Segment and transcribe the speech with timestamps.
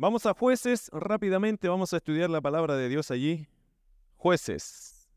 [0.00, 3.48] Vamos a jueces, rápidamente vamos a estudiar la palabra de Dios allí.
[4.16, 5.08] Jueces.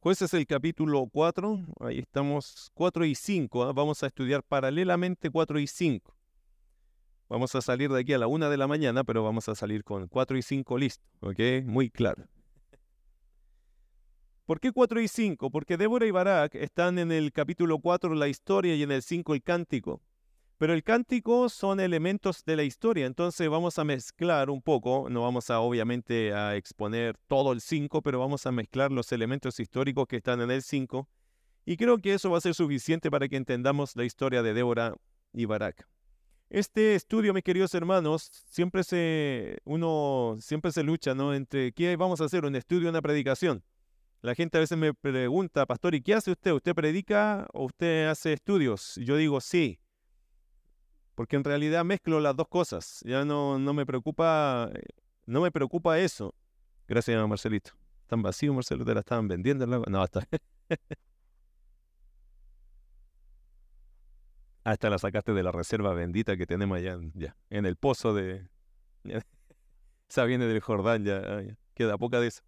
[0.00, 3.72] Jueces el capítulo 4, ahí estamos 4 y 5, ¿ah?
[3.72, 6.14] vamos a estudiar paralelamente 4 y 5.
[7.30, 9.84] Vamos a salir de aquí a la 1 de la mañana, pero vamos a salir
[9.84, 11.64] con 4 y 5 listo, ¿ok?
[11.64, 12.26] Muy claro.
[14.50, 15.48] ¿Por qué 4 y 5?
[15.52, 19.34] Porque Débora y Barak están en el capítulo 4 la historia y en el 5
[19.34, 20.02] el cántico.
[20.58, 25.22] Pero el cántico son elementos de la historia, entonces vamos a mezclar un poco, no
[25.22, 30.08] vamos a obviamente a exponer todo el 5, pero vamos a mezclar los elementos históricos
[30.08, 31.08] que están en el 5
[31.64, 34.96] y creo que eso va a ser suficiente para que entendamos la historia de Débora
[35.32, 35.86] y Barak.
[36.48, 41.34] Este estudio, mis queridos hermanos, siempre se uno siempre se lucha, ¿no?
[41.34, 43.62] Entre qué vamos a hacer, un estudio una predicación.
[44.22, 46.52] La gente a veces me pregunta, pastor, ¿y qué hace usted?
[46.52, 48.98] ¿Usted predica o usted hace estudios?
[48.98, 49.80] Y yo digo, sí,
[51.14, 53.00] porque en realidad mezclo las dos cosas.
[53.04, 54.70] Ya no, no me preocupa,
[55.26, 56.34] no me preocupa eso.
[56.88, 57.72] Gracias, Marcelito.
[58.02, 59.66] Están vacíos, Marcelo, te la estaban vendiendo.
[59.66, 60.26] No, hasta.
[64.64, 68.48] hasta la sacaste de la reserva bendita que tenemos allá ya, en el pozo de...
[70.08, 72.42] Esa viene del Jordán, ya, ya queda poca de eso.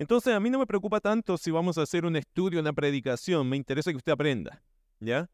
[0.00, 3.46] Entonces, a mí no me preocupa tanto si vamos a hacer un estudio, una predicación.
[3.46, 4.62] Me interesa que usted aprenda,
[4.98, 5.28] ¿ya?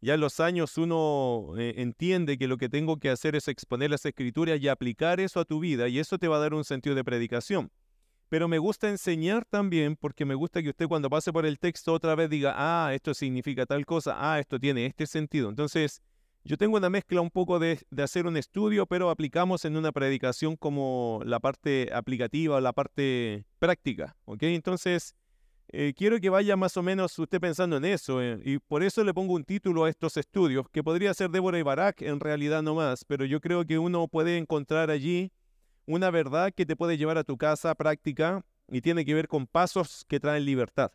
[0.00, 4.06] Ya los años uno eh, entiende que lo que tengo que hacer es exponer las
[4.06, 6.94] escrituras y aplicar eso a tu vida y eso te va a dar un sentido
[6.94, 7.72] de predicación.
[8.28, 11.92] Pero me gusta enseñar también porque me gusta que usted cuando pase por el texto
[11.92, 15.48] otra vez diga, ah, esto significa tal cosa, ah, esto tiene este sentido.
[15.48, 16.00] Entonces,
[16.44, 20.56] yo tengo una mezcla un poco de, hacer un estudio, pero aplicamos en una predicación
[20.56, 24.42] como la parte aplicativa, la parte práctica, ¿ok?
[24.44, 25.14] Entonces,
[25.68, 29.04] eh, quiero que vaya más o menos usted pensando en eso, eh, y por eso
[29.04, 32.62] le pongo un título a estos estudios, que podría ser Débora y Barak en realidad
[32.62, 35.30] no más, pero yo creo que uno puede encontrar allí
[35.86, 39.46] una verdad que te puede llevar a tu casa práctica y tiene que ver con
[39.46, 40.90] pasos que traen libertad.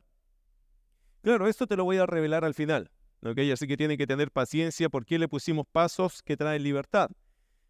[1.21, 2.89] Claro, esto te lo voy a revelar al final.
[3.21, 7.09] Así que tiene que tener paciencia porque le pusimos pasos que traen libertad.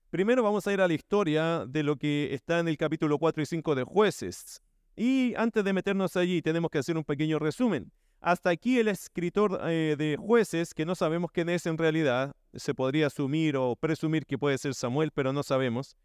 [0.09, 3.43] Primero vamos a ir a la historia de lo que está en el capítulo 4
[3.43, 4.61] y 5 de jueces.
[4.95, 7.91] Y antes de meternos allí tenemos que hacer un pequeño resumen.
[8.19, 12.73] Hasta aquí el escritor eh, de jueces, que no sabemos quién es en realidad, se
[12.73, 15.95] podría asumir o presumir que puede ser Samuel, pero no sabemos.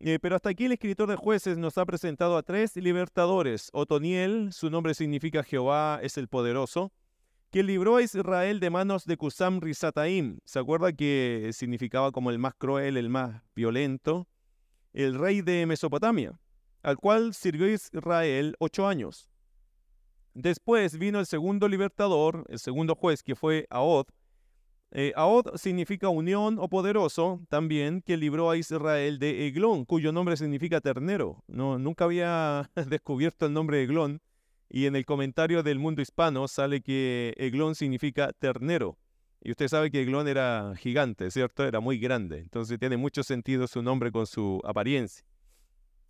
[0.00, 3.70] Eh, pero hasta aquí el escritor de jueces nos ha presentado a tres libertadores.
[3.72, 6.92] Otoniel, su nombre significa Jehová es el poderoso
[7.56, 10.40] que libró a Israel de manos de Kusam Rizataim.
[10.44, 14.28] ¿Se acuerda que significaba como el más cruel, el más violento?
[14.92, 16.38] El rey de Mesopotamia,
[16.82, 19.30] al cual sirvió Israel ocho años.
[20.34, 24.04] Después vino el segundo libertador, el segundo juez, que fue Ahod.
[24.90, 30.36] Eh, Ahod significa unión o poderoso, también que libró a Israel de Eglón, cuyo nombre
[30.36, 31.42] significa ternero.
[31.46, 34.20] No, nunca había descubierto el nombre de Eglón
[34.68, 38.98] y en el comentario del mundo hispano sale que Eglón significa ternero.
[39.40, 41.64] Y usted sabe que Eglón era gigante, ¿cierto?
[41.64, 42.38] Era muy grande.
[42.38, 45.24] Entonces tiene mucho sentido su nombre con su apariencia.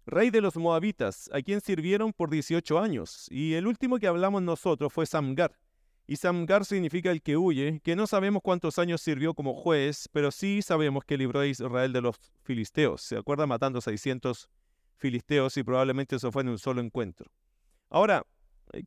[0.07, 3.27] Rey de los Moabitas, a quien sirvieron por 18 años.
[3.31, 5.59] Y el último que hablamos nosotros fue Samgar.
[6.07, 10.31] Y Samgar significa el que huye, que no sabemos cuántos años sirvió como juez, pero
[10.31, 13.03] sí sabemos que libró a Israel de los filisteos.
[13.03, 13.47] ¿Se acuerda?
[13.47, 14.49] Matando 600
[14.97, 17.29] filisteos y probablemente eso fue en un solo encuentro.
[17.91, 18.25] Ahora,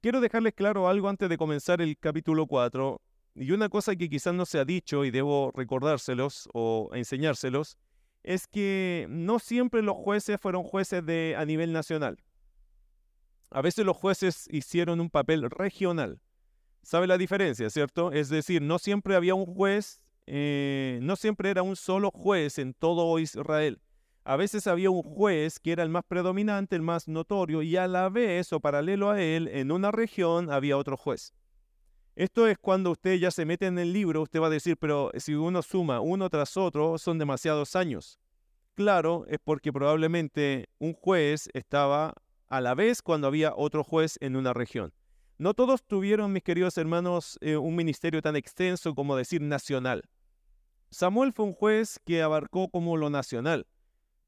[0.01, 3.01] quiero dejarles claro algo antes de comenzar el capítulo 4,
[3.35, 7.77] y una cosa que quizás no se ha dicho y debo recordárselos o enseñárselos,
[8.23, 12.17] es que no siempre los jueces fueron jueces de, a nivel nacional.
[13.49, 16.21] A veces los jueces hicieron un papel regional.
[16.83, 18.11] ¿Sabe la diferencia, cierto?
[18.11, 22.73] Es decir, no siempre había un juez, eh, no siempre era un solo juez en
[22.73, 23.81] todo Israel
[24.29, 27.87] a veces había un juez que era el más predominante, el más notorio, y a
[27.87, 31.33] la vez o paralelo a él, en una región había otro juez.
[32.15, 35.09] Esto es cuando usted ya se mete en el libro, usted va a decir, pero
[35.17, 38.19] si uno suma uno tras otro, son demasiados años.
[38.75, 42.13] Claro, es porque probablemente un juez estaba
[42.49, 44.93] a la vez cuando había otro juez en una región.
[45.39, 50.03] No todos tuvieron, mis queridos hermanos, eh, un ministerio tan extenso como decir nacional.
[50.91, 53.65] Samuel fue un juez que abarcó como lo nacional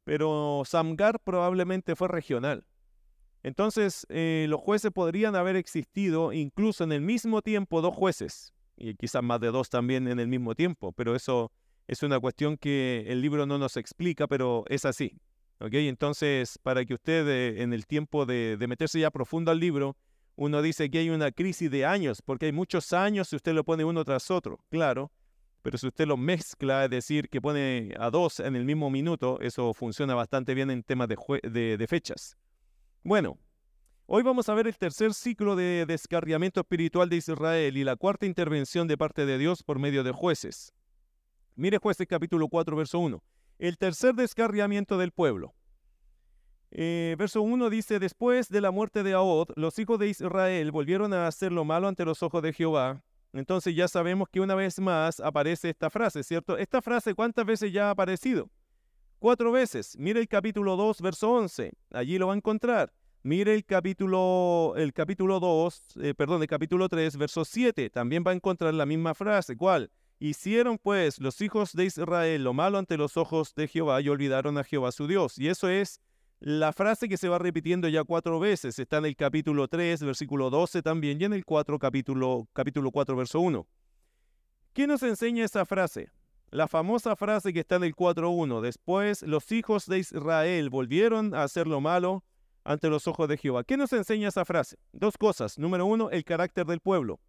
[0.03, 2.65] pero Samgar probablemente fue regional.
[3.43, 8.95] Entonces, eh, los jueces podrían haber existido incluso en el mismo tiempo dos jueces, y
[8.95, 11.51] quizás más de dos también en el mismo tiempo, pero eso
[11.87, 15.17] es una cuestión que el libro no nos explica, pero es así.
[15.59, 15.73] ¿ok?
[15.73, 19.95] Entonces, para que usted eh, en el tiempo de, de meterse ya profundo al libro,
[20.35, 23.63] Uno dice que hay una crisis de años, porque hay muchos años si usted lo
[23.63, 25.11] pone uno tras otro, claro.
[25.61, 29.39] Pero si usted lo mezcla, es decir, que pone a dos en el mismo minuto,
[29.41, 32.35] eso funciona bastante bien en temas de, fechas.
[33.03, 33.37] Bueno,
[34.07, 38.25] hoy vamos a ver el tercer ciclo de descarriamiento espiritual de Israel y la cuarta
[38.25, 40.73] intervención de parte de Dios por medio de jueces.
[41.55, 43.23] Mire jueces capítulo 4, verso 1.
[43.59, 45.53] El tercer descarriamiento del pueblo.
[46.71, 51.13] Eh, verso 1 dice, después de la muerte de Ahod, los hijos de Israel volvieron
[51.13, 53.03] a hacer lo malo ante los ojos de Jehová.
[53.33, 56.57] Entonces ya sabemos que una vez más aparece esta frase, ¿cierto?
[56.57, 58.49] Esta frase, ¿cuántas veces ya ha aparecido?
[59.19, 59.95] Cuatro veces.
[59.97, 61.71] Mire el capítulo 2, verso 11.
[61.91, 62.91] Allí lo va a encontrar.
[63.23, 67.91] Mire el capítulo, el capítulo 2, eh, perdón, el capítulo 3, verso 7.
[67.91, 69.55] También va a encontrar la misma frase.
[69.55, 69.91] ¿Cuál?
[70.17, 74.57] Hicieron pues los hijos de Israel lo malo ante los ojos de Jehová y olvidaron
[74.57, 75.37] a Jehová su Dios.
[75.37, 76.01] Y eso es
[76.41, 80.49] la frase que se va repitiendo ya cuatro veces está en el capítulo 3, versículo
[80.49, 83.67] 12 también, y en el 4, capítulo, capítulo 4, verso 1.
[84.73, 86.09] ¿Qué nos enseña esa frase?
[86.49, 88.59] La famosa frase que está en el 4.1.
[88.59, 92.23] Después los hijos de Israel volvieron a hacer lo malo
[92.63, 93.63] ante los ojos de Jehová.
[93.63, 94.77] ¿Qué nos enseña esa frase?
[94.93, 95.59] Dos cosas.
[95.59, 97.19] Número uno, el carácter del pueblo.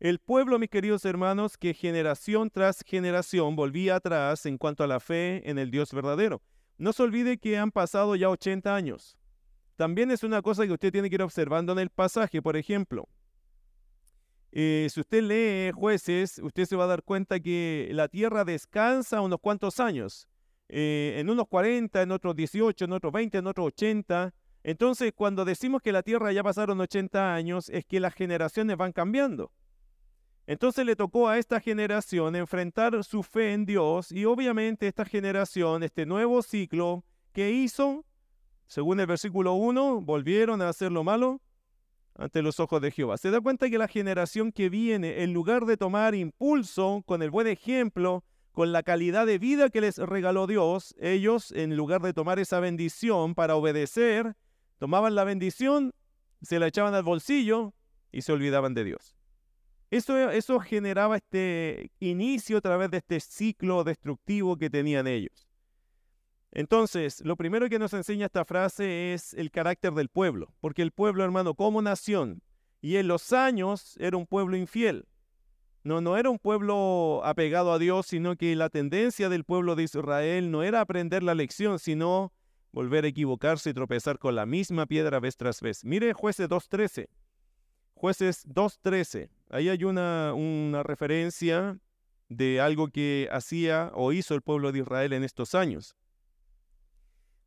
[0.00, 4.98] El pueblo, mis queridos hermanos, que generación tras generación volvía atrás en cuanto a la
[4.98, 6.42] fe en el Dios verdadero.
[6.78, 9.16] No se olvide que han pasado ya 80 años.
[9.76, 13.08] También es una cosa que usted tiene que ir observando en el pasaje, por ejemplo.
[14.52, 19.20] Eh, si usted lee jueces, usted se va a dar cuenta que la tierra descansa
[19.20, 20.28] unos cuantos años.
[20.68, 24.32] Eh, en unos 40, en otros 18, en otros 20, en otros 80.
[24.62, 28.92] Entonces, cuando decimos que la tierra ya pasaron 80 años, es que las generaciones van
[28.92, 29.52] cambiando.
[30.46, 35.82] Entonces le tocó a esta generación enfrentar su fe en Dios y obviamente esta generación,
[35.82, 38.04] este nuevo ciclo, ¿qué hizo?
[38.66, 41.40] Según el versículo 1, volvieron a hacer lo malo
[42.16, 43.16] ante los ojos de Jehová.
[43.16, 47.30] Se da cuenta que la generación que viene, en lugar de tomar impulso con el
[47.30, 52.12] buen ejemplo, con la calidad de vida que les regaló Dios, ellos, en lugar de
[52.12, 54.36] tomar esa bendición para obedecer,
[54.78, 55.92] tomaban la bendición,
[56.42, 57.74] se la echaban al bolsillo
[58.12, 59.13] y se olvidaban de Dios.
[59.96, 65.48] Eso, generaba este inicio a través de este ciclo destructivo que tenían ellos.
[66.50, 70.90] Entonces, lo primero que nos enseña esta frase es el carácter del pueblo, porque el
[70.90, 72.42] pueblo, hermano, como nación,
[72.80, 75.06] y en los años era un pueblo infiel.
[75.84, 79.84] No, no era un pueblo apegado a Dios, sino que la tendencia del pueblo de
[79.84, 82.32] Israel no era aprender la lección, sino
[82.72, 85.84] volver a equivocarse y tropezar con la misma piedra vez tras vez.
[85.84, 87.06] Mire jueces 2.13.
[87.94, 89.30] Jueces 2.13.
[89.54, 91.78] Ahí hay una, referencia
[92.28, 95.94] de algo que hacía o hizo el pueblo de Israel en estos años.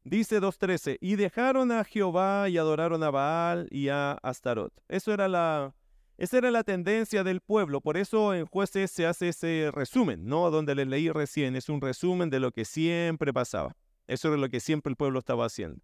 [0.06, 4.72] Dice 2.13, y dejaron a Jehová y adoraron a Baal y a Astarot.
[4.88, 5.76] Eso era la,
[6.18, 10.50] esa era la tendencia del pueblo, por eso en jueces se hace ese resumen, ¿no?
[10.50, 13.76] Donde les leí recién, es un resumen de lo que siempre pasaba.
[14.08, 15.82] Eso era lo que siempre el pueblo estaba haciendo.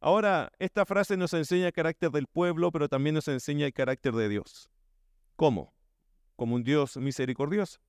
[0.00, 4.14] Ahora, esta frase nos enseña el carácter del pueblo, pero también nos enseña el carácter
[4.14, 4.70] de Dios.
[5.40, 5.72] ¿Cómo?
[6.36, 7.80] Como un Dios misericordioso,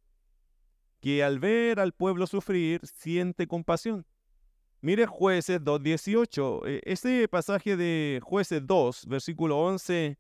[1.02, 4.06] que al ver al pueblo sufrir siente compasión.
[4.80, 10.18] Mire jueces 2.18, e, este pasaje de jueces 2, versículo 11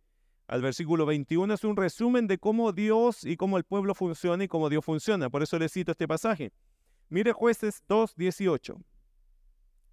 [0.48, 4.50] al versículo 21 es un resumen de cómo Dios y cómo el pueblo funciona y
[4.50, 5.29] cómo Dios funciona.
[5.29, 6.51] Por eso le cito este pasaje.
[7.08, 8.75] Mire jueces 2.18.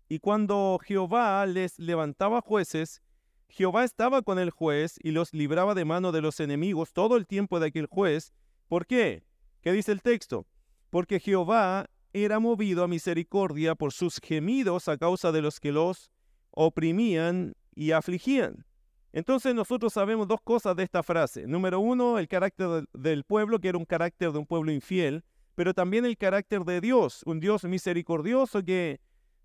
[0.08, 3.00] Y cuando Jehová les levantaba jueces,
[3.48, 7.26] Jehová estaba con el juez y los libraba de mano de los enemigos todo el
[7.26, 8.32] tiempo de aquel juez.
[8.68, 9.24] ¿Por qué?
[9.62, 10.46] ¿Qué dice el texto?
[10.90, 16.10] Porque Jehová era movido a misericordia por sus gemidos a causa de los que los
[16.50, 18.64] oprimían y afligían.
[19.12, 21.46] Entonces nosotros sabemos dos cosas de esta frase.
[21.46, 25.24] Número uno, el carácter del pueblo, que era un carácter de un pueblo infiel,
[25.54, 29.00] pero también el carácter de Dios, un Dios misericordioso que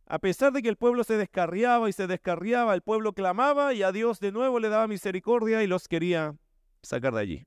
[0.06, 3.84] a pesar de que el pueblo se descarriaba y se descarriaba, el pueblo clamaba y
[3.84, 6.36] a Dios de nuevo le daba misericordia y los quería
[6.82, 7.46] sacar de allí.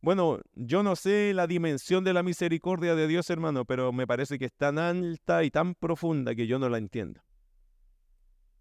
[0.00, 4.38] Bueno, yo no sé la dimensión de la misericordia de Dios, hermano, pero me parece
[4.38, 7.20] que es tan alta y tan profunda que yo no la entiendo.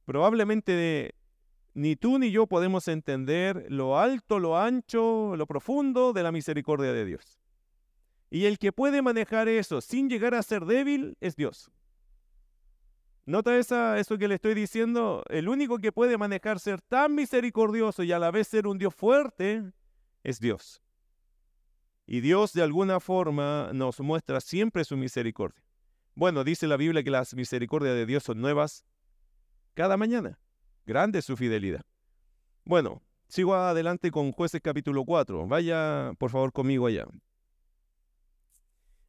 [0.05, 1.13] Probablemente
[1.75, 6.91] ni tú ni yo podemos entender lo alto, lo ancho, lo profundo de la misericordia
[6.91, 7.39] de Dios.
[8.31, 11.71] Y el que puede manejar eso sin llegar a ser débil es Dios.
[13.27, 15.23] Nota esa, eso que le estoy diciendo.
[15.29, 18.95] El único que puede manejar ser tan misericordioso y a la vez ser un Dios
[18.95, 19.63] fuerte
[20.23, 20.81] es Dios.
[22.07, 25.61] Y Dios de alguna forma nos muestra siempre su misericordia.
[26.15, 28.83] Bueno, dice la Biblia que las misericordias de Dios son nuevas
[29.75, 30.39] cada mañana.
[30.87, 31.85] Grande su fidelidad.
[32.65, 35.47] Bueno, Sigo adelante con jueces capítulo 4.
[35.47, 37.05] Vaya, por favor, conmigo allá.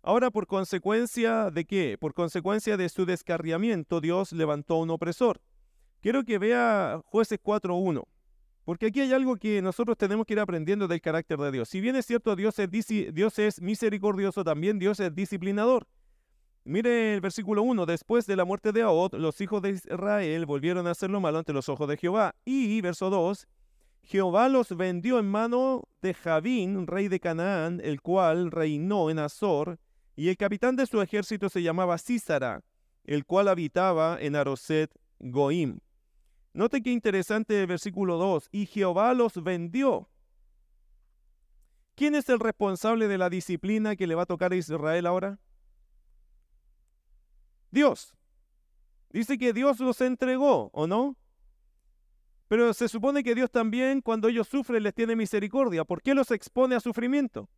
[0.09, 1.99] Ahora, por consecuencia de qué?
[2.01, 5.43] Por consecuencia de su descarriamiento, Dios levantó un opresor.
[6.01, 8.05] Quiero que vea jueces 4.1.
[8.65, 11.69] Porque aquí hay algo que nosotros tenemos que ir aprendiendo del carácter de Dios.
[11.69, 12.71] Si bien es cierto, Dios es,
[13.13, 15.87] Dios es misericordioso, también Dios es disciplinador.
[16.65, 17.85] Mire el versículo 1.
[17.85, 21.37] Después de la muerte de Ahod, los hijos de Israel volvieron a hacer lo malo
[21.37, 22.35] ante los ojos de Jehová.
[22.47, 23.47] Y, verso 2,
[24.05, 29.79] Jehová los vendió en mano de Javín, rey de Canaán, el cual reinó en Azor,
[30.19, 32.65] y el capitán de su ejército se llamaba Císara,
[33.05, 35.79] el cual habitaba en Aroset Goim.
[36.53, 38.49] Note qué interesante el versículo 2.
[38.51, 40.11] Y Jehová los vendió.
[41.95, 45.39] ¿Quién es el responsable de la disciplina que le va a tocar a Israel ahora?
[47.71, 48.17] Dios.
[49.11, 51.17] Dice que Dios los entregó, ¿o no?
[52.49, 55.85] Pero se supone que Dios también, cuando ellos sufren, les tiene misericordia.
[55.85, 57.49] ¿Por qué los expone a sufrimiento?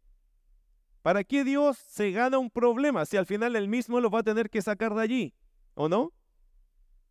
[1.02, 4.22] ¿Para qué Dios se gana un problema si al final él mismo los va a
[4.22, 5.34] tener que sacar de allí?
[5.74, 6.12] ¿O no?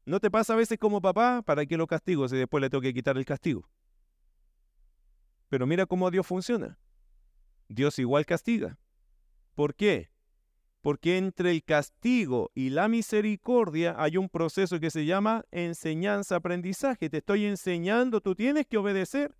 [0.05, 1.41] ¿No te pasa a veces como papá?
[1.43, 3.69] ¿Para qué lo castigo si después le tengo que quitar el castigo?
[5.49, 6.77] Pero mira cómo Dios funciona.
[7.67, 8.77] Dios igual castiga.
[9.55, 10.11] ¿Por qué?
[10.81, 17.09] Porque entre el castigo y la misericordia hay un proceso que se llama enseñanza-aprendizaje.
[17.09, 19.35] Te estoy enseñando, tú tienes que obedecer.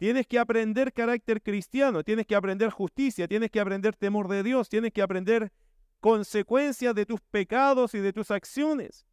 [0.00, 4.70] Tienes que aprender carácter cristiano, tienes que aprender justicia, tienes que aprender temor de Dios,
[4.70, 5.52] tienes que aprender
[6.00, 9.04] consecuencias de tus pecados y de tus acciones.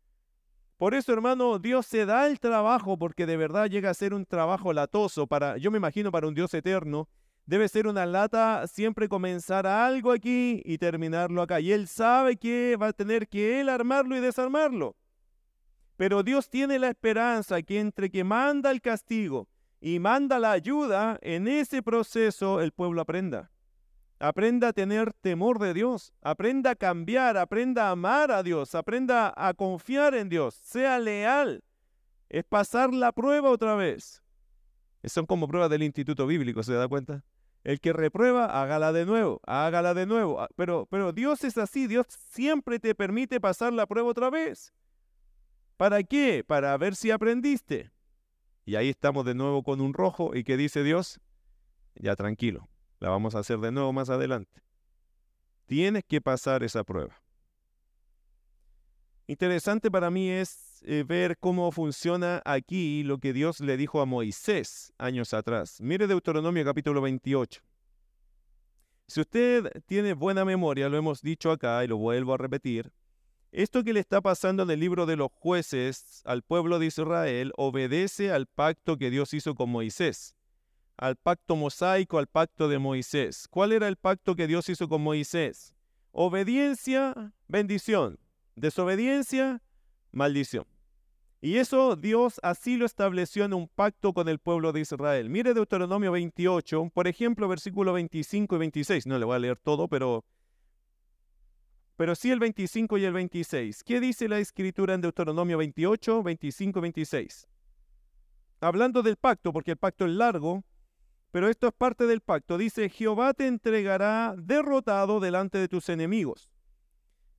[0.78, 4.26] Por eso, hermano, Dios se da el trabajo porque de verdad llega a ser un
[4.26, 7.10] trabajo latoso para, yo me imagino, para un Dios eterno.
[7.46, 11.60] Debe ser una lata siempre comenzar algo aquí y terminarlo acá.
[11.60, 14.96] Y Él sabe que va a tener que Él armarlo y desarmarlo.
[15.98, 19.50] Pero Dios tiene la esperanza que entre que manda el castigo
[19.80, 23.52] y manda la ayuda, en ese proceso el pueblo aprenda.
[24.20, 29.32] Aprenda a tener temor de Dios, aprenda a cambiar, aprenda a amar a Dios, aprenda
[29.38, 31.64] a confiar en Dios, sea leal.
[32.30, 34.24] Es pasar la prueba otra vez.
[35.04, 37.24] Son como pruebas del Instituto Bíblico, ¿se da cuenta?
[37.64, 40.42] El que reprueba, hágala de nuevo, hágala de nuevo.
[40.42, 44.74] Ah, pero, pero Dios es así, Dios siempre te permite pasar la prueba otra vez.
[45.76, 46.44] ¿Para qué?
[46.46, 47.92] Para ver si aprendiste.
[48.68, 50.36] Y ahí estamos de nuevo con un rojo.
[50.36, 51.22] ¿Y qué dice Dios?
[51.96, 52.68] Ya tranquilo,
[53.00, 54.62] la vamos a hacer de nuevo más adelante.
[55.68, 57.16] Tienes que pasar esa prueba.
[59.26, 64.06] Interesante para mí es eh, ver cómo funciona aquí lo que Dios le dijo a
[64.06, 65.80] Moisés años atrás.
[65.80, 67.62] Mire Deuteronomio capítulo 28.
[69.08, 72.92] Si usted tiene buena memoria, lo hemos dicho acá y lo vuelvo a repetir,
[73.52, 77.54] esto que le está pasando en el libro de los jueces al pueblo de Israel
[77.58, 80.38] obedece al pacto que Dios hizo con Moisés
[80.98, 83.48] al pacto mosaico, al pacto de Moisés.
[83.50, 85.74] ¿Cuál era el pacto que Dios hizo con Moisés?
[86.12, 88.20] Obediencia, bendición.
[88.56, 89.62] Desobediencia,
[90.12, 90.66] maldición.
[91.40, 95.30] Y eso Dios así lo estableció en un pacto con el pueblo de Israel.
[95.30, 99.06] Mire Deuteronomio 28, por ejemplo, versículo 25 y 26.
[99.06, 100.26] No le voy a leer todo, pero,
[101.98, 103.84] pero sí el 25 y el 26.
[103.84, 107.48] ¿Qué dice la escritura en Deuteronomio 28, 25 y 26?
[108.62, 110.64] Hablando del pacto, porque el pacto es largo,
[111.32, 112.58] pero esto es parte del pacto.
[112.58, 116.50] Dice, Jehová te entregará derrotado delante de tus enemigos.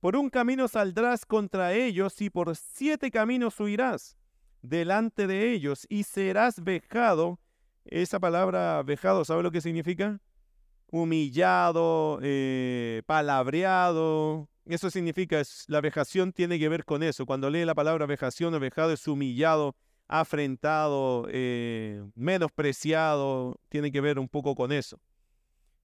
[0.01, 4.17] Por un camino saldrás contra ellos y por siete caminos huirás
[4.61, 7.39] delante de ellos y serás vejado.
[7.85, 10.19] Esa palabra vejado, ¿sabe lo que significa?
[10.91, 14.49] Humillado, eh, palabreado.
[14.65, 17.25] Eso significa, la vejación tiene que ver con eso.
[17.25, 19.75] Cuando lee la palabra vejación o vejado es humillado,
[20.07, 24.99] afrentado, eh, menospreciado, tiene que ver un poco con eso.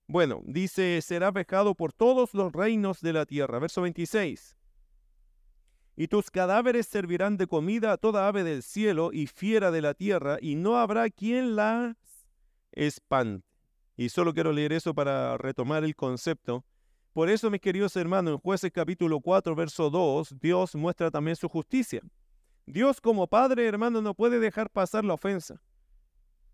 [0.07, 3.59] Bueno, dice, será vejado por todos los reinos de la tierra.
[3.59, 4.55] Verso 26.
[5.95, 9.93] Y tus cadáveres servirán de comida a toda ave del cielo y fiera de la
[9.93, 11.95] tierra, y no habrá quien las
[12.73, 13.54] espante.
[13.97, 16.65] Y solo quiero leer eso para retomar el concepto.
[17.13, 21.47] Por eso, mis queridos hermanos, en jueces capítulo 4, verso 2, Dios muestra también su
[21.47, 22.01] justicia.
[22.65, 25.61] Dios como Padre, hermano, no puede dejar pasar la ofensa.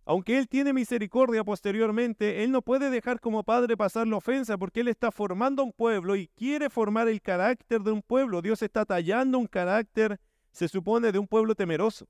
[0.05, 4.81] Aunque Él tiene misericordia posteriormente, Él no puede dejar como Padre pasar la ofensa porque
[4.81, 8.41] Él está formando un pueblo y quiere formar el carácter de un pueblo.
[8.41, 10.19] Dios está tallando un carácter,
[10.51, 12.07] se supone, de un pueblo temeroso.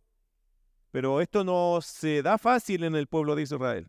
[0.92, 3.88] Pero esto no se da fácil en el pueblo de Israel.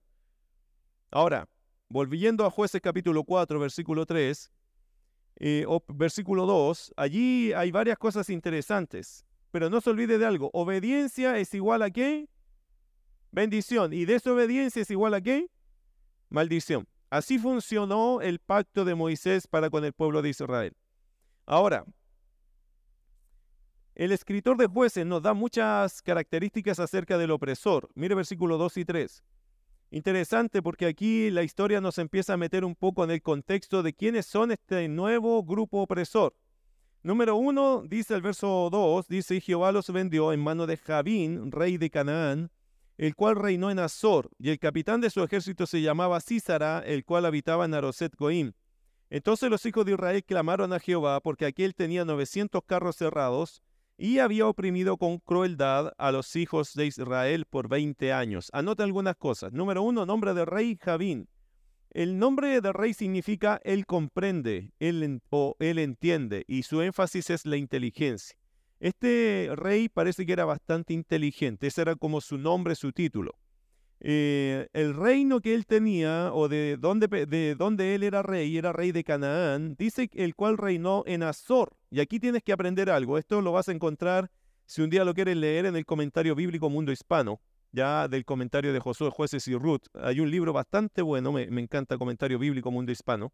[1.12, 1.48] Ahora,
[1.88, 4.50] volviendo a jueces capítulo 4, versículo 3,
[5.36, 9.24] eh, o versículo 2, allí hay varias cosas interesantes.
[9.52, 12.28] Pero no se olvide de algo, obediencia es igual a qué?
[13.32, 13.92] bendición.
[13.92, 15.50] Y desobediencia es igual a qué?
[16.28, 16.86] Maldición.
[17.10, 20.74] Así funcionó el pacto de Moisés para con el pueblo de Israel.
[21.44, 21.84] Ahora,
[23.94, 27.90] el escritor de jueces nos da muchas características acerca del opresor.
[27.94, 29.22] Mire versículos 2 y 3.
[29.94, 33.92] Interesante porque aquí la historia nos empieza a meter un poco en el contexto de
[33.92, 36.34] quiénes son este nuevo grupo opresor.
[37.02, 41.76] Número uno, dice el verso 2, dice, Jehová los vendió en mano de Javín, rey
[41.76, 42.50] de Canaán,
[42.96, 47.04] el cual reinó en Azor, y el capitán de su ejército se llamaba Císara, el
[47.04, 48.52] cual habitaba en Aroset Goim.
[49.10, 53.62] Entonces los hijos de Israel clamaron a Jehová, porque aquel tenía 900 carros cerrados,
[53.96, 58.50] y había oprimido con crueldad a los hijos de Israel por 20 años.
[58.52, 59.52] Anota algunas cosas.
[59.52, 61.28] Número uno, nombre de rey Javín.
[61.90, 67.44] El nombre de rey significa él comprende él, o él entiende, y su énfasis es
[67.44, 68.36] la inteligencia.
[68.80, 73.34] Este rey parece que era bastante inteligente, ese era como su nombre, su título.
[74.04, 78.72] Eh, el reino que él tenía, o de donde, de donde él era rey, era
[78.72, 81.76] rey de Canaán, dice el cual reinó en Azor.
[81.88, 83.16] Y aquí tienes que aprender algo.
[83.16, 84.28] Esto lo vas a encontrar
[84.66, 87.40] si un día lo quieres leer en el comentario bíblico Mundo Hispano,
[87.70, 89.84] ya del comentario de Josué, Jueces y Ruth.
[89.94, 93.32] Hay un libro bastante bueno, me, me encanta comentario bíblico Mundo Hispano.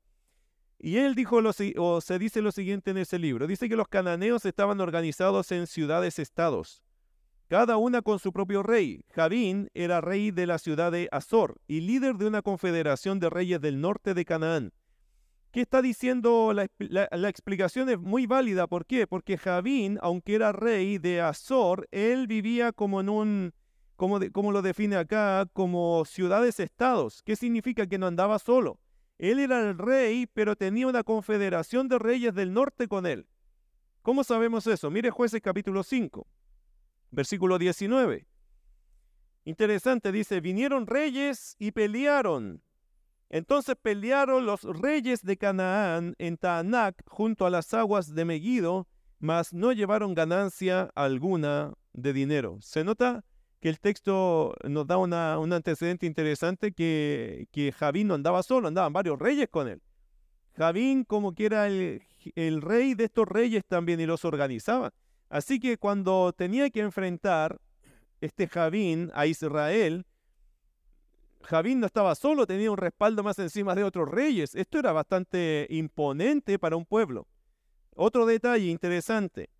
[0.79, 3.47] Y él dijo, lo, o se dice lo siguiente en ese libro.
[3.47, 6.83] Dice que los cananeos estaban organizados en ciudades-estados
[7.49, 9.05] cada una con su propio rey.
[9.11, 13.61] Javín era rey de la ciudad de Azor y líder de una confederación de reyes
[13.61, 14.73] del norte de Canaán.
[15.50, 16.52] ¿Qué está diciendo?
[16.52, 18.67] La, explicación es muy válida.
[18.67, 19.07] ¿Por qué?
[19.07, 23.55] Porque Javín, aunque era rey de Azor, él vivía como en un,
[23.97, 27.23] como, como lo define acá, como ciudades-estados.
[27.23, 28.78] ¿Qué significa que no andaba solo?
[29.17, 33.26] Él era el rey, pero tenía una confederación de reyes del norte con él.
[34.02, 34.90] ¿Cómo sabemos eso?
[34.90, 36.26] Mire jueces capítulo 5.
[37.11, 38.27] Versículo 19.
[39.45, 42.62] Interesante, dice, vinieron reyes y pelearon.
[43.31, 49.52] Entonces pelearon los reyes de Canaán en Taanac junto a las aguas de Megiddo, mas
[49.52, 52.59] no llevaron ganancia alguna de dinero.
[52.61, 53.25] Se nota
[53.61, 55.13] que el texto nos da un
[55.52, 59.82] antecedente interesante que, que Javín no andaba solo, andaban varios reyes con él.
[60.56, 62.02] Javín como que era el,
[62.35, 64.93] el rey de estos reyes también y los organizaba.
[65.28, 67.60] Así que cuando tenía que enfrentar
[68.21, 70.06] este Javín a Israel,
[71.43, 74.54] Javín no estaba solo, tenía un respaldo más encima de otros reyes.
[74.54, 77.26] Esto era bastante imponente para un pueblo.
[77.95, 79.50] Otro detalle interesante.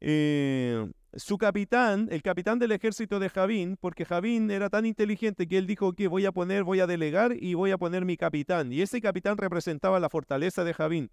[0.00, 5.58] Eh, su capitán, el capitán del ejército de Javín, porque Javín era tan inteligente que
[5.58, 8.72] él dijo que voy a poner, voy a delegar y voy a poner mi capitán.
[8.72, 11.10] Y ese capitán representaba la fortaleza de Javín.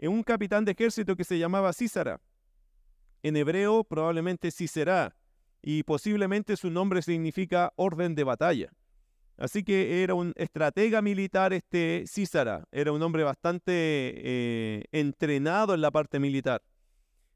[0.00, 2.20] Un capitán de ejército que se llamaba Císara.
[3.22, 5.16] En hebreo probablemente sí será,
[5.62, 8.72] y posiblemente su nombre significa orden de batalla.
[9.36, 15.80] Así que era un estratega militar este Císara, era un hombre bastante eh, entrenado en
[15.80, 16.60] la parte militar.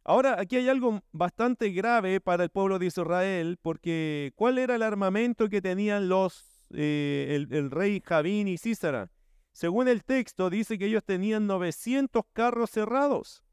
[0.04, 4.82] Ahora, aquí hay algo bastante grave para el pueblo de Israel, porque ¿cuál era el
[4.82, 9.12] armamento que tenían los, eh, el, rey Javín y Císara?
[9.52, 13.44] Según el texto, dice que ellos tenían 900 carros cerrados.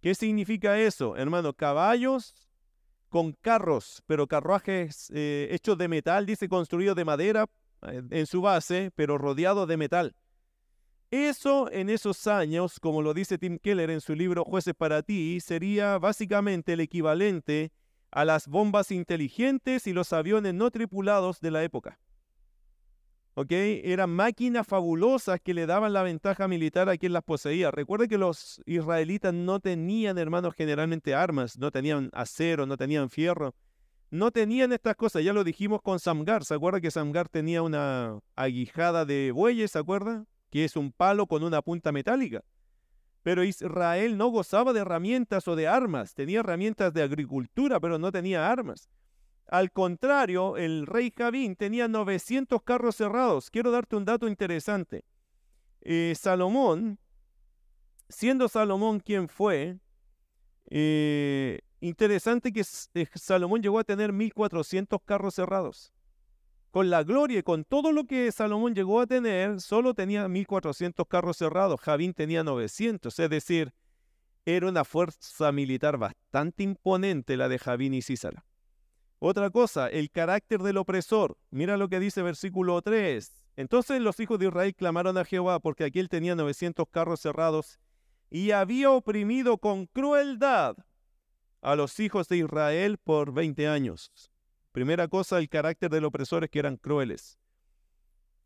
[0.00, 1.52] ¿Qué significa eso, hermano?
[1.52, 2.34] Caballos
[3.10, 7.46] con carros, pero carruajes eh, hechos de metal, dice construido de madera
[7.82, 10.14] eh, en su base, pero rodeado de metal.
[11.10, 15.40] Eso en esos años, como lo dice Tim Keller en su libro Jueces para ti,
[15.40, 17.72] sería básicamente el equivalente
[18.12, 21.98] a las bombas inteligentes y los aviones no tripulados de la época.
[23.36, 27.70] Eran máquinas fabulosas que le daban la ventaja militar a quien las poseía.
[27.70, 33.54] Recuerde que los israelitas no tenían, hermanos, generalmente armas, no tenían acero, no tenían fierro,
[34.10, 35.24] no tenían estas cosas.
[35.24, 36.44] Ya lo dijimos con Samgar.
[36.44, 39.70] ¿Se acuerda que Samgar tenía una aguijada de bueyes?
[39.70, 40.26] ¿Se acuerda?
[40.50, 42.42] Que es un palo con una punta metálica.
[43.22, 46.14] Pero Israel no gozaba de herramientas o de armas.
[46.14, 48.88] Tenía herramientas de agricultura, pero no tenía armas.
[49.50, 53.50] Al contrario, el rey Javín tenía 900 carros cerrados.
[53.50, 55.04] Quiero darte un dato interesante.
[55.80, 57.00] Eh, Salomón,
[58.08, 59.76] siendo Salomón quien fue,
[60.70, 62.60] eh, interesante que
[62.94, 65.92] eh, Salomón llegó a tener 1400 carros cerrados.
[66.70, 71.04] Con la gloria y con todo lo que Salomón llegó a tener, solo tenía 1400
[71.08, 71.80] carros cerrados.
[71.80, 73.74] Javín tenía 900, es decir,
[74.44, 78.44] era una fuerza militar bastante imponente la de Javín y Císara.
[79.22, 81.36] Otra cosa, el carácter del opresor.
[81.50, 83.30] Mira lo que dice versículo 3.
[83.56, 87.78] Entonces los hijos de Israel clamaron a Jehová porque aquí él tenía 900 carros cerrados
[88.30, 90.74] y había oprimido con crueldad
[91.60, 94.10] a los hijos de Israel por 20 años.
[94.72, 97.38] Primera cosa, el carácter del opresor es que eran crueles.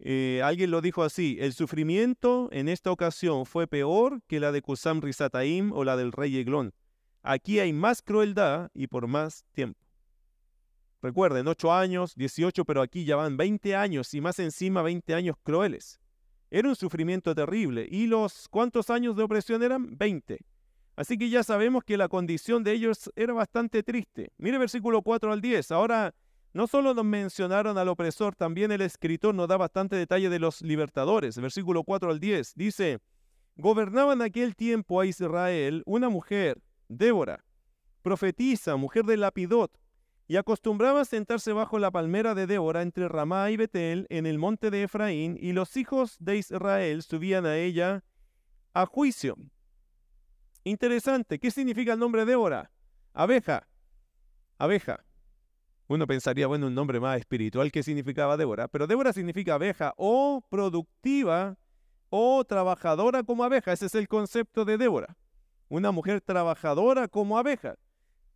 [0.00, 4.60] Eh, alguien lo dijo así, el sufrimiento en esta ocasión fue peor que la de
[4.60, 6.74] Kusam Rizataim o la del rey Eglón.
[7.22, 9.83] Aquí hay más crueldad y por más tiempo.
[11.04, 15.36] Recuerden, 8 años, 18, pero aquí ya van 20 años y más encima 20 años
[15.42, 16.00] crueles.
[16.50, 17.86] Era un sufrimiento terrible.
[17.90, 19.98] ¿Y los cuántos años de opresión eran?
[19.98, 20.38] 20.
[20.96, 24.32] Así que ya sabemos que la condición de ellos era bastante triste.
[24.38, 25.72] Mire versículo 4 al 10.
[25.72, 26.14] Ahora,
[26.54, 30.62] no solo nos mencionaron al opresor, también el escritor nos da bastante detalle de los
[30.62, 31.38] libertadores.
[31.38, 33.00] Versículo 4 al 10 dice,
[33.56, 37.44] gobernaba en aquel tiempo a Israel una mujer, Débora,
[38.00, 39.70] profetisa, mujer de Lapidot,
[40.26, 44.70] y acostumbraba sentarse bajo la palmera de Débora entre Ramá y Betel en el monte
[44.70, 48.04] de Efraín, y los hijos de Israel subían a ella
[48.72, 49.36] a juicio.
[50.64, 52.70] Interesante, ¿qué significa el nombre Débora?
[53.12, 53.68] Abeja,
[54.58, 55.04] abeja.
[55.86, 60.42] Uno pensaría, bueno, un nombre más espiritual que significaba Débora, pero Débora significa abeja o
[60.48, 61.58] productiva
[62.08, 63.72] o trabajadora como abeja.
[63.72, 65.18] Ese es el concepto de Débora.
[65.68, 67.76] Una mujer trabajadora como abeja.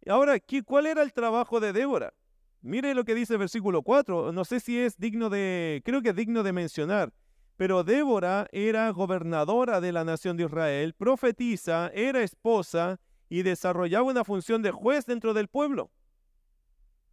[0.08, 2.14] Ahora, ¿cuál era el trabajo de Débora?
[2.62, 4.32] Mire lo que dice el versículo 4.
[4.32, 7.12] No sé si es digno de, creo que es digno de mencionar.
[7.56, 14.24] Pero Débora era gobernadora de la nación de Israel, profetiza, era esposa y desarrollaba una
[14.24, 15.90] función de juez dentro del pueblo.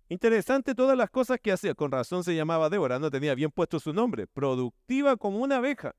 [0.07, 1.73] Interesante todas las cosas que hacía.
[1.73, 4.27] Con razón se llamaba Débora, no tenía bien puesto su nombre.
[4.27, 5.95] Productiva como una abeja.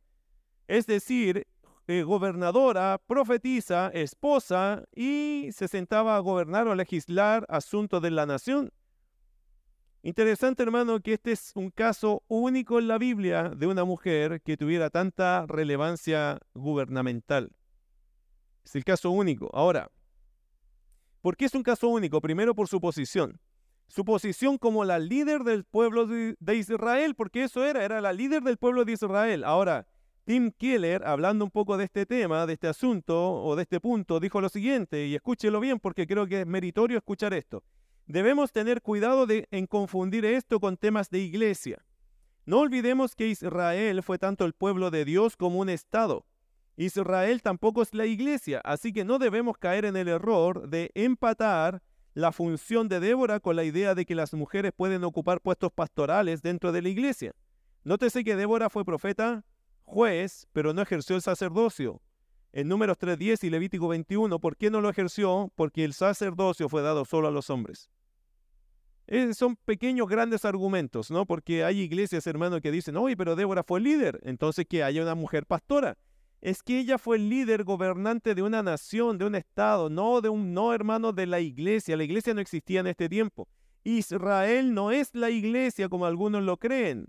[0.69, 1.47] Es decir,
[1.87, 8.27] eh, gobernadora, profetiza, esposa y se sentaba a gobernar o a legislar asuntos de la
[8.27, 8.73] nación.
[10.03, 14.57] Interesante, hermano, que este es un caso único en la Biblia de una mujer que
[14.57, 17.51] tuviera tanta relevancia gubernamental.
[18.65, 19.51] Es el caso único.
[19.53, 19.91] Ahora,
[21.21, 22.21] ¿por qué es un caso único?
[22.21, 23.41] Primero por su posición
[23.89, 28.43] su posición como la líder del pueblo de, Israel, porque eso era, era la líder
[28.43, 29.45] del pueblo de Israel.
[29.45, 29.87] Ahora,
[30.27, 34.19] Tim Keller, hablando un poco de este tema, de este asunto o de este punto,
[34.19, 37.63] dijo lo siguiente, y escúchelo bien porque creo que es meritorio escuchar esto.
[38.09, 41.85] Debemos tener cuidado de, en confundir esto con temas de iglesia.
[42.45, 46.27] No olvidemos que Israel fue tanto el pueblo de Dios como un Estado.
[46.77, 51.85] Israel tampoco es la iglesia, así que no debemos caer en el error de empatar
[52.15, 56.43] la función de Débora con la idea de que las mujeres pueden ocupar puestos pastorales
[56.43, 57.33] dentro de la iglesia.
[57.85, 59.45] Nótese que Débora fue profeta,
[59.87, 62.03] juez, pero no ejerció el sacerdocio.
[62.53, 65.51] En Números 3.10 y Levítico 21, ¿por qué no lo ejerció?
[65.55, 67.89] Porque el sacerdocio fue dado solo a los hombres.
[69.07, 71.27] Eh, son pequeños, grandes argumentos, ¿no?
[71.27, 75.15] Porque hay iglesias, hermano, que dicen, oye, pero Débora fue líder, entonces que haya una
[75.15, 75.97] mujer pastora
[76.41, 80.29] es que ella fue el líder gobernante de una nación, de un estado, no de
[80.29, 81.97] un no hermano de la iglesia.
[81.97, 83.49] La iglesia no existía en este tiempo.
[83.85, 87.07] Israel no es la iglesia como algunos lo creen.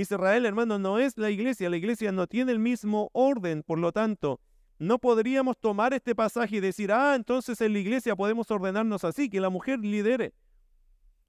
[0.00, 1.70] Israel, hermano, no es la iglesia.
[1.70, 4.40] La iglesia no tiene el mismo orden, por lo tanto,
[4.78, 9.30] no podríamos tomar este pasaje y decir, ah, entonces en la iglesia podemos ordenarnos así,
[9.30, 10.34] que la mujer lidere.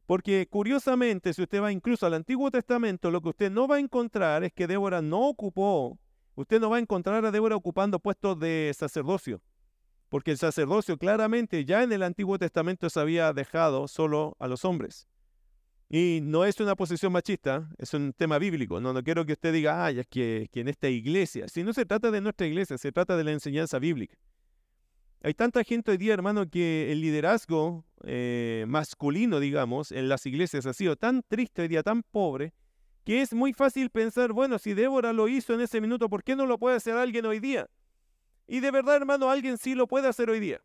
[0.05, 3.79] Porque curiosamente, si usted va incluso al Antiguo Testamento, lo que usted no va a
[3.79, 5.97] encontrar es que Débora no ocupó
[6.37, 9.41] Usted no va a encontrar a Débora ocupando puestos de sacerdocio,
[10.07, 14.63] porque el sacerdocio claramente ya en el Antiguo Testamento se había dejado solo a los
[14.63, 15.07] hombres.
[15.89, 18.81] Y no es una posición machista, es un tema bíblico.
[18.81, 21.85] No, no quiero que usted diga, ay, es que, en esta iglesia, si no se
[21.85, 24.17] trata de nuestra iglesia, se trata de la enseñanza bíblica.
[25.23, 30.65] Hay tanta gente hoy día, hermano, que el liderazgo eh, masculino, digamos, en las iglesias
[30.65, 32.53] ha sido tan triste hoy día, tan pobre,
[33.05, 36.35] que es muy fácil pensar, bueno, si Débora lo hizo en ese minuto, ¿por qué
[36.35, 37.69] no lo puede hacer alguien hoy día?
[38.45, 40.61] Y de verdad, hermano, alguien sí lo puede hacer hoy día.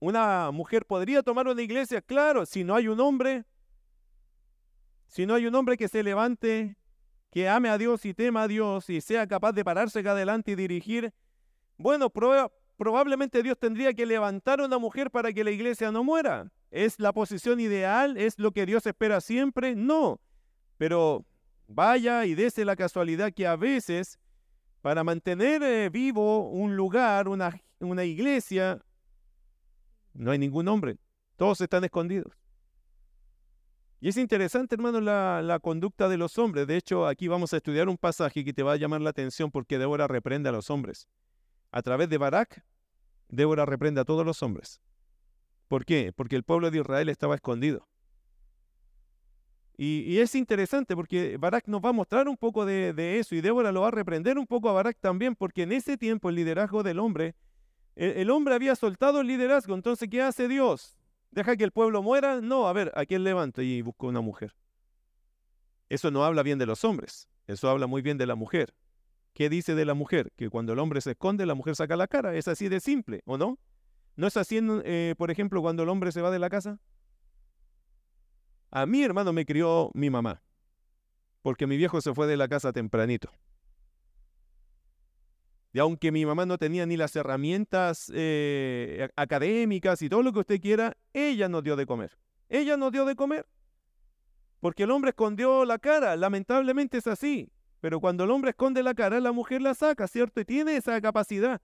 [0.00, 3.44] Una mujer podría tomar una iglesia, claro, si no hay un hombre,
[5.08, 6.76] si no hay un hombre que se levante,
[7.30, 10.54] que ame a Dios y tema a Dios y sea capaz de pararse adelante y
[10.54, 11.12] dirigir,
[11.76, 16.50] bueno, probablemente Dios tendría que levantar a una mujer para que la iglesia no muera.
[16.70, 18.16] ¿Es la posición ideal?
[18.16, 19.74] ¿Es lo que Dios espera siempre?
[19.74, 20.20] No.
[20.76, 21.24] Pero
[21.66, 24.18] vaya y dése la casualidad que a veces,
[24.82, 28.80] para mantener eh, vivo un lugar, una iglesia,
[30.12, 30.98] no hay ningún hombre.
[31.36, 32.32] Todos están escondidos.
[34.00, 36.66] Y es interesante, hermano, la, conducta de los hombres.
[36.66, 39.50] De hecho, aquí vamos a estudiar un pasaje que te va a llamar la atención
[39.50, 41.08] porque Débora reprende a los hombres.
[41.72, 42.64] A través de Barak,
[43.28, 44.80] Débora reprende a todos los hombres.
[45.66, 46.12] ¿Por qué?
[46.14, 47.88] Porque el pueblo de Israel estaba escondido.
[49.80, 53.70] Y, es interesante porque Barak nos va a mostrar un poco de, eso y Débora
[53.70, 56.82] lo va a reprender un poco a Barak también porque en ese tiempo el liderazgo
[56.82, 57.36] del hombre,
[57.94, 60.97] el, hombre había soltado el liderazgo, entonces ¿qué hace Dios?
[61.30, 62.40] ¿Deja que el pueblo muera?
[62.40, 63.62] No, a ver, ¿a quién levanto?
[63.62, 64.54] Y busco una mujer.
[65.88, 68.74] Eso no habla bien de los hombres, eso habla muy bien de la mujer.
[69.32, 70.32] ¿Qué dice de la mujer?
[70.36, 72.34] Que cuando el hombre se esconde, la mujer saca la cara.
[72.34, 73.58] Es así de simple, ¿o no?
[74.16, 76.80] ¿No es así, eh, por ejemplo, cuando el hombre se va de la casa?
[78.70, 80.42] A mi hermano me crió mi mamá,
[81.40, 83.30] porque mi viejo se fue de la casa tempranito.
[85.72, 90.40] Y aunque mi mamá no tenía ni las herramientas eh, académicas y todo lo que
[90.40, 92.18] usted quiera, ella nos dio de comer.
[92.48, 93.46] Ella nos dio de comer.
[94.60, 97.50] Porque el hombre escondió la cara, lamentablemente es así.
[97.80, 100.40] Pero cuando el hombre esconde la cara, la mujer la saca, ¿cierto?
[100.40, 101.60] Y tiene esa capacidad.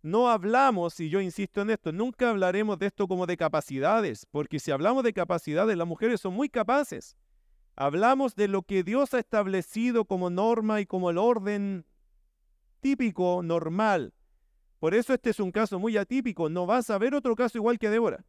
[0.00, 4.60] No hablamos, y yo insisto en esto, nunca hablaremos de esto como de capacidades, porque
[4.60, 7.16] si hablamos de capacidades, las mujeres son muy capaces.
[7.74, 11.84] Hablamos de lo que Dios ha establecido como norma y como el orden
[12.80, 14.12] típico, normal.
[14.78, 16.48] Por eso este es un caso muy atípico.
[16.48, 18.24] No vas a ver otro caso igual que Débora.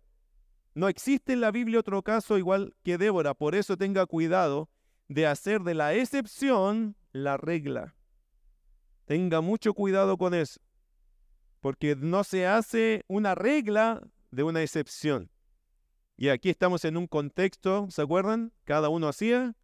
[0.73, 3.33] No existe en la Biblia otro caso igual que Débora.
[3.33, 4.69] Por eso tenga cuidado
[5.07, 7.95] de hacer de la excepción la regla.
[9.05, 10.59] Tenga mucho cuidado con eso.
[11.61, 15.29] Porque no se hace una regla de una excepción.
[16.15, 18.53] Y aquí estamos en un contexto, ¿se acuerdan?
[18.65, 19.55] Cada uno hacía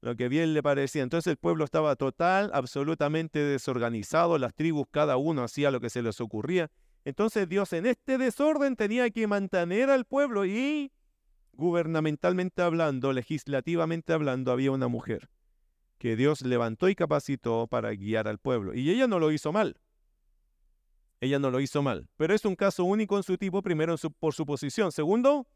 [0.00, 1.02] lo que bien le parecía.
[1.02, 6.02] Entonces el pueblo estaba total, absolutamente desorganizado, las tribus cada uno hacía lo que se
[6.02, 6.70] les ocurría.
[7.04, 10.92] Entonces Dios en este desorden tenía que mantener al pueblo y
[11.52, 15.28] gubernamentalmente hablando, legislativamente hablando, había una mujer
[15.98, 18.74] que Dios levantó y capacitó para guiar al pueblo.
[18.74, 19.76] Y ella no lo hizo mal.
[21.20, 22.08] Ella no lo hizo mal.
[22.16, 24.92] Pero es un caso único en su tipo, primero por su posición.
[24.92, 25.48] Segundo,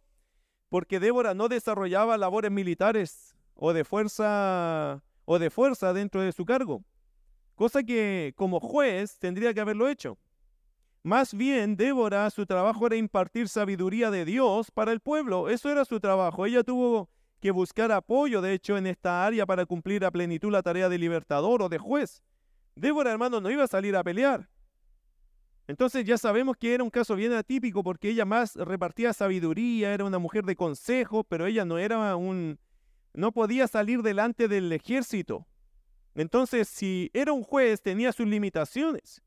[0.68, 6.45] porque Débora no desarrollaba labores militares o de fuerza o de fuerza dentro de su
[6.45, 6.85] cargo,
[7.55, 10.19] cosa que como juez tendría que haberlo hecho.
[11.05, 15.49] Más bien, Débora, su trabajo era impartir sabiduría de Dios para el pueblo.
[15.49, 16.47] Eso era su trabajo.
[16.47, 17.11] Ella tuvo
[17.41, 20.99] que buscar apoyo, de hecho, en esta área para cumplir a plenitud la tarea de
[20.99, 22.23] libertador o de juez.
[22.77, 24.49] Débora, hermano, no iba a salir a pelear.
[25.67, 30.05] Entonces ya sabemos que era un caso bien atípico porque ella más repartía sabiduría, era
[30.05, 32.59] una mujer de consejo, pero ella no era un,
[33.14, 35.46] no podía salir delante del ejército.
[36.14, 39.22] Entonces, si era un juez, tenía sus limitaciones.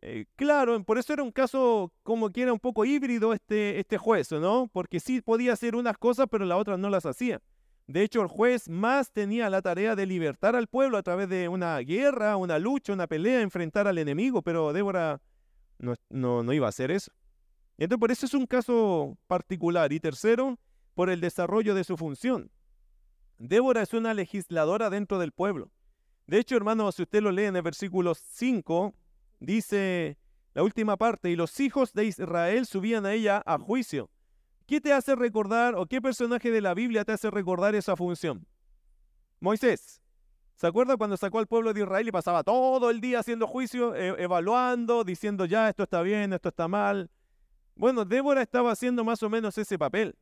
[0.00, 3.98] Eh, claro, por eso era un caso como que era un poco híbrido este, este
[3.98, 4.70] juez, ¿no?
[4.72, 7.40] Porque sí podía hacer unas cosas, pero las otras no las hacía.
[7.88, 11.48] De hecho, el juez más tenía la tarea de libertar al pueblo a través de
[11.48, 15.20] una guerra, una lucha, una pelea, enfrentar al enemigo, pero Débora
[15.78, 17.10] no, no, no iba a hacer eso.
[17.78, 19.92] Entonces, por eso es un caso particular.
[19.92, 20.58] Y tercero,
[20.94, 22.50] por el desarrollo de su función.
[23.38, 25.70] Débora es una legisladora dentro del pueblo.
[26.26, 28.94] De hecho, hermano, si usted lo lee en el versículo 5,
[29.40, 30.18] dice
[30.54, 34.10] la última parte, y los hijos de Israel subían a ella a juicio.
[34.66, 38.46] ¿Qué te hace recordar o qué personaje de la Biblia te hace recordar esa función?
[39.40, 40.02] Moisés.
[40.56, 43.94] ¿Se acuerda cuando sacó al pueblo de Israel y pasaba todo el día haciendo juicio,
[43.94, 47.08] e, evaluando, diciendo ya, esto está bien, esto está mal?
[47.76, 50.16] Bueno, Débora estaba haciendo más o menos ese papel.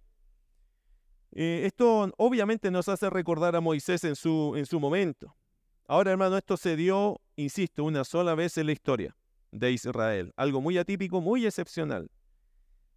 [1.39, 5.37] Eh, esto obviamente nos hace recordar a Moisés en su, en su momento.
[5.87, 9.15] Ahora, hermano, esto se dio, insisto, una sola vez en la historia
[9.53, 10.33] de Israel.
[10.37, 12.11] Algo muy atípico, muy excepcional.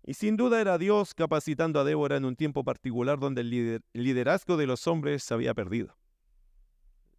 [0.06, 4.56] Y sin duda era Dios capacitando a Débora en un tiempo particular donde el liderazgo
[4.56, 5.98] de los hombres se había perdido.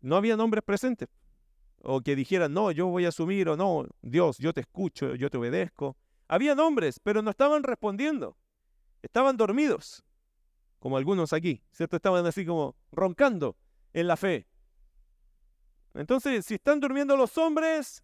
[0.00, 1.11] No había hombres presentes.
[1.83, 5.28] O que dijeran, no, yo voy a asumir, o no, Dios, yo te escucho, yo
[5.28, 5.98] te obedezco.
[6.28, 8.38] Había hombres, pero no estaban respondiendo.
[9.02, 10.02] Estaban dormidos
[10.80, 11.96] como algunos aquí, ¿cierto?
[11.96, 13.56] Estaban así como roncando
[13.92, 14.48] en la fe.
[15.94, 18.02] Entonces, si están durmiendo los hombres,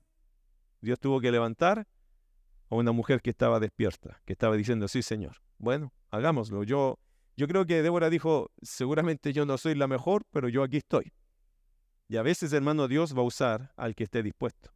[0.81, 1.89] Dios tuvo que levantar
[2.69, 6.65] a una mujer que estaba despierta, que estaba diciendo, sí, Señor, bueno, hagámoslo.
[6.65, 6.99] Yo,
[7.37, 11.13] yo creo que Débora dijo, seguramente yo no soy la mejor, pero yo aquí estoy.
[12.09, 14.71] Y a veces, hermano, Dios va a usar al que esté dispuesto.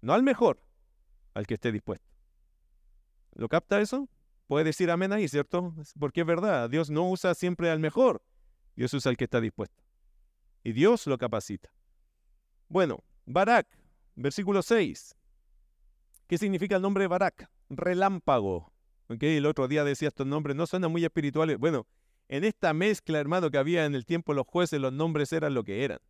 [0.00, 0.60] No al mejor,
[1.34, 2.10] al que esté dispuesto.
[3.34, 4.08] ¿Lo capta eso?
[4.52, 5.74] Puede decir amén ahí, ¿cierto?
[5.98, 8.22] Porque es verdad, Dios no usa siempre al mejor,
[8.76, 9.82] Dios usa al que está dispuesto.
[10.62, 11.72] Y Dios lo capacita.
[12.68, 13.66] Bueno, Barak,
[14.14, 15.16] versículo 6.
[16.26, 17.48] ¿Qué significa el nombre Barak?
[17.70, 18.70] Relámpago.
[19.08, 21.56] Okay, el otro día decía estos nombres, no suenan muy espirituales.
[21.56, 21.86] Bueno,
[22.28, 25.64] en esta mezcla, hermano, que había en el tiempo los jueces, los nombres eran lo
[25.64, 26.00] que eran.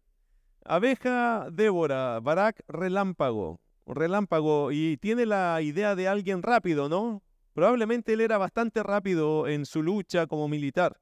[0.65, 3.61] Abeja, Débora, Barak, relámpago.
[3.87, 7.23] Relámpago, y tiene la idea de alguien rápido, ¿no?
[7.53, 11.01] Probablemente él era bastante rápido en su lucha como militar.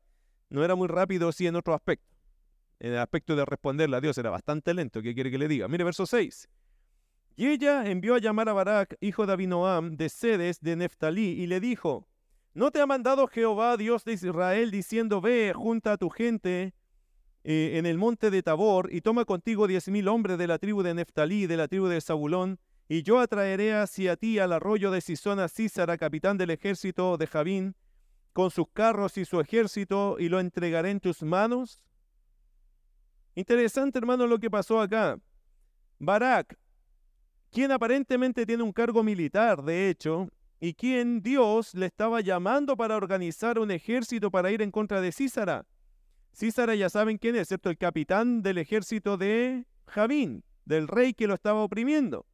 [0.48, 2.12] No era muy rápido, sí, en otro aspecto.
[2.80, 5.02] En el aspecto de responderle a Dios era bastante lento.
[5.02, 5.68] ¿Qué quiere que le diga?
[5.68, 6.48] Mire verso 6.
[7.36, 11.46] Y ella envió a llamar a Barak, hijo de Abinoam, de Sedes, de Neftalí, y
[11.46, 12.06] le dijo,
[12.52, 16.74] ¿No te ha mandado Jehová, Dios de Israel, diciendo, ve, junta a tu gente
[17.44, 20.82] eh, en el monte de Tabor y toma contigo diez mil hombres de la tribu
[20.82, 22.58] de Neftalí de la tribu de Zabulón,
[22.90, 27.76] y yo atraeré hacia ti al arroyo de Sisona Císara, capitán del ejército de Javín,
[28.32, 31.80] con sus carros y su ejército, y lo entregaré en tus manos?
[33.36, 35.20] Interesante, hermano, lo que pasó acá.
[36.00, 36.58] Barak,
[37.52, 42.96] quien aparentemente tiene un cargo militar, de hecho, y quien Dios le estaba llamando para
[42.96, 45.64] organizar un ejército para ir en contra de Císara.
[46.34, 51.28] Císara ya saben quién es, excepto el capitán del ejército de Javín, del rey que
[51.28, 52.26] lo estaba oprimiendo.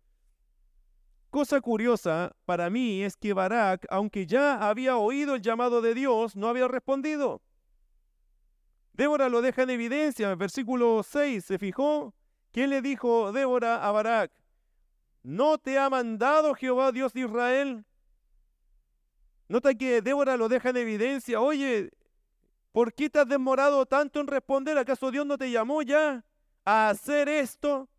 [1.36, 6.34] Cosa curiosa para mí es que Barak, aunque ya había oído el llamado de Dios,
[6.34, 7.42] no había respondido.
[8.94, 10.30] Débora lo deja en evidencia.
[10.30, 12.14] En versículo 6 se fijó.
[12.52, 14.32] ¿Quién le dijo Débora a Barak?
[15.22, 17.84] ¿No te ha mandado Jehová Dios de Israel?
[19.46, 21.38] Nota que Débora lo deja en evidencia.
[21.38, 21.90] Oye,
[22.72, 24.78] ¿por qué te has demorado tanto en responder?
[24.78, 26.24] ¿Acaso Dios no te llamó ya
[26.64, 27.90] a hacer esto?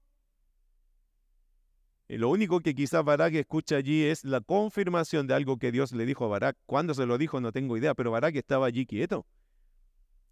[2.10, 5.92] Y lo único que quizás Barak escucha allí es la confirmación de algo que Dios
[5.92, 6.58] le dijo a Barak.
[6.66, 7.42] ¿Cuándo se lo dijo?
[7.42, 9.26] No tengo idea, pero Barak estaba allí quieto.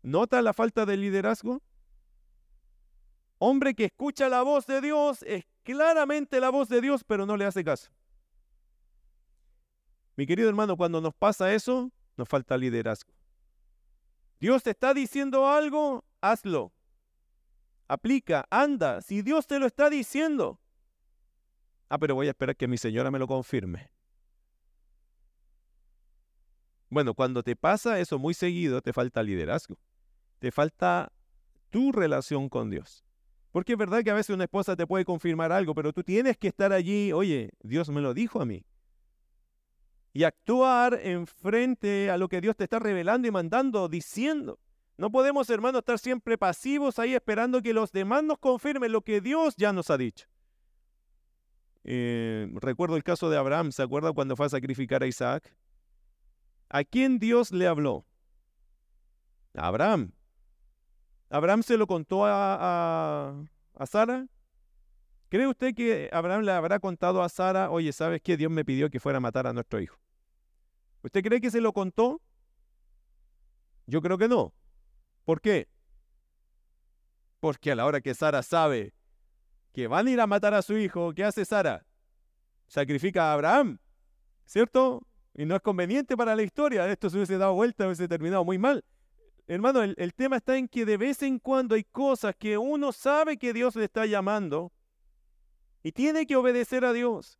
[0.01, 1.61] ¿Nota la falta de liderazgo?
[3.39, 7.35] Hombre que escucha la voz de Dios, es claramente la voz de Dios, pero no
[7.35, 7.91] le hace caso.
[10.15, 13.11] Mi querido hermano, cuando nos pasa eso, nos falta liderazgo.
[14.39, 16.71] Dios te está diciendo algo, hazlo.
[17.87, 19.01] Aplica, anda.
[19.01, 20.59] Si Dios te lo está diciendo,
[21.89, 23.89] Ah, pero voy a esperar que mi señora me lo confirme.
[26.89, 29.77] Bueno, cuando te pasa eso muy seguido, te falta liderazgo.
[30.39, 31.11] Te falta
[31.69, 33.03] tu relación con Dios.
[33.51, 36.37] Porque es verdad que a veces una esposa te puede confirmar algo, pero tú tienes
[36.37, 38.65] que estar allí, oye, Dios me lo dijo a mí.
[40.13, 44.59] Y actuar en frente a lo que Dios te está revelando y mandando, diciendo.
[44.97, 49.19] No podemos, hermanos, estar siempre pasivos ahí esperando que los demás nos confirmen lo que
[49.19, 50.27] Dios ya nos ha dicho.
[51.87, 55.55] Eh, recuerdo el caso de Abraham, ¿se acuerda cuando fue a sacrificar a Isaac?
[56.67, 58.05] ¿A quién Dios le habló?
[59.53, 60.11] A Abraham.
[61.29, 63.35] ¿Abraham se lo contó a,
[63.75, 64.27] a, Sara?
[65.29, 68.35] ¿Cree usted que Abraham le habrá contado a Sara, oye, ¿sabes qué?
[68.35, 69.97] Dios me pidió que fuera a matar a nuestro hijo.
[71.03, 72.19] ¿Usted cree que se lo contó?
[73.85, 74.53] Yo creo que no.
[75.23, 75.67] ¿Por qué?
[77.39, 78.93] Porque a la hora que Sara sabe
[79.75, 81.85] que van a ir a matar a su hijo, ¿qué hace Sara?
[82.65, 83.77] Sacrifica a Abraham,
[84.45, 85.05] ¿cierto?
[85.33, 86.89] Y no es conveniente para la historia.
[86.89, 88.85] Esto se hubiese dado vuelta, hubiese terminado muy mal.
[89.47, 92.93] Hermano, el, el, tema está en que de vez en cuando hay cosas que uno
[92.93, 94.71] sabe que Dios le está llamando
[95.83, 97.37] y tiene que obedecer a Dios.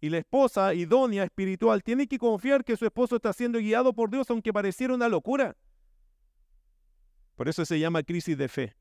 [0.00, 4.10] Y la esposa idónea espiritual tiene que confiar que su esposo está siendo guiado por
[4.10, 5.54] Dios aunque pareciera una locura.
[7.36, 8.74] Por eso se llama crisis de fe.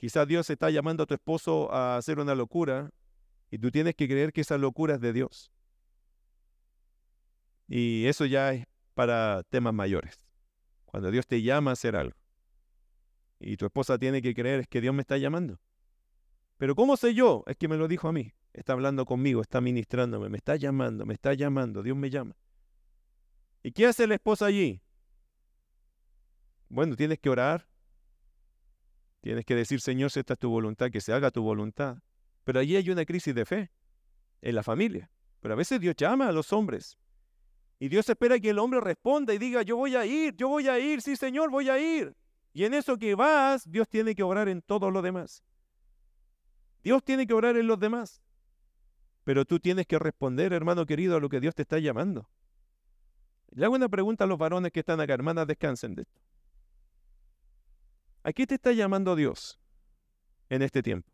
[0.00, 2.90] Quizás Dios está llamando a tu esposo a hacer una locura
[3.50, 5.52] y tú tienes que creer que esa locura es de Dios.
[7.68, 10.18] Y eso ya es para temas mayores.
[10.86, 12.16] Cuando Dios te llama a hacer algo.
[13.40, 15.60] Y tu esposa tiene que creer que Dios me está llamando.
[16.56, 17.44] Pero ¿cómo sé yo?
[17.46, 18.32] Es que me lo dijo a mí.
[18.54, 22.34] Está hablando conmigo, está ministrándome, me está llamando, me está llamando, Dios me llama.
[23.62, 24.80] ¿Y qué hace la esposa allí?
[26.70, 27.69] Bueno, tienes que orar,
[29.20, 31.98] Tienes que decir, Señor, si esta es tu voluntad, que se haga tu voluntad.
[32.44, 33.70] Pero allí hay una crisis de fe
[34.40, 35.10] en la familia.
[35.40, 36.98] Pero a veces Dios llama a los hombres.
[37.78, 40.68] Y Dios espera que el hombre responda y diga, yo voy a ir, yo voy
[40.68, 42.14] a ir, sí Señor, voy a ir.
[42.52, 45.42] Y en eso que vas, Dios tiene que obrar en todo lo demás.
[46.82, 48.22] Dios tiene que obrar en los demás.
[49.24, 52.28] Pero tú tienes que responder, hermano querido, a lo que Dios te está llamando.
[53.50, 56.20] Le hago una pregunta a los varones que están acá, hermanas, descansen de esto.
[58.22, 59.58] ¿A qué te está llamando Dios
[60.48, 61.10] en este tiempo?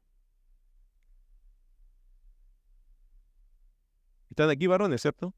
[4.31, 5.33] Están aquí varones, ¿cierto?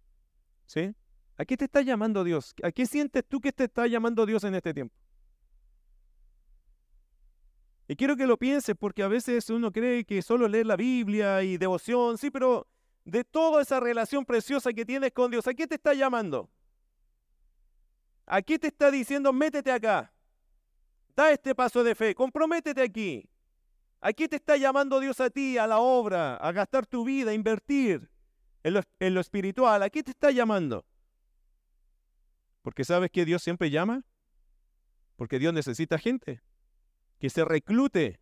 [0.67, 0.95] ¿Sí?
[1.37, 2.55] ¿A qué te está llamando Dios?
[2.63, 4.95] ¿A qué sientes tú que te está llamando Dios en este tiempo?
[7.87, 11.43] Y quiero que lo pienses porque a veces uno cree que solo leer la Biblia
[11.43, 12.67] y devoción, sí, pero
[13.05, 16.51] de toda esa relación preciosa que tienes con Dios, ¿a qué te está llamando?
[18.27, 20.13] ¿A qué te está diciendo, métete acá?
[21.19, 23.29] Da este paso de fe, comprométete aquí.
[24.01, 27.35] Aquí te está llamando Dios a ti, a la obra, a gastar tu vida, a
[27.35, 28.09] invertir
[28.63, 29.83] en lo, en lo espiritual.
[29.83, 30.87] Aquí te está llamando.
[32.63, 34.05] Porque sabes que Dios siempre llama.
[35.17, 36.41] Porque Dios necesita gente
[37.19, 38.21] que se reclute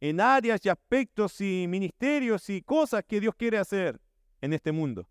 [0.00, 4.00] en áreas y aspectos y ministerios y cosas que Dios quiere hacer
[4.40, 5.08] en este mundo.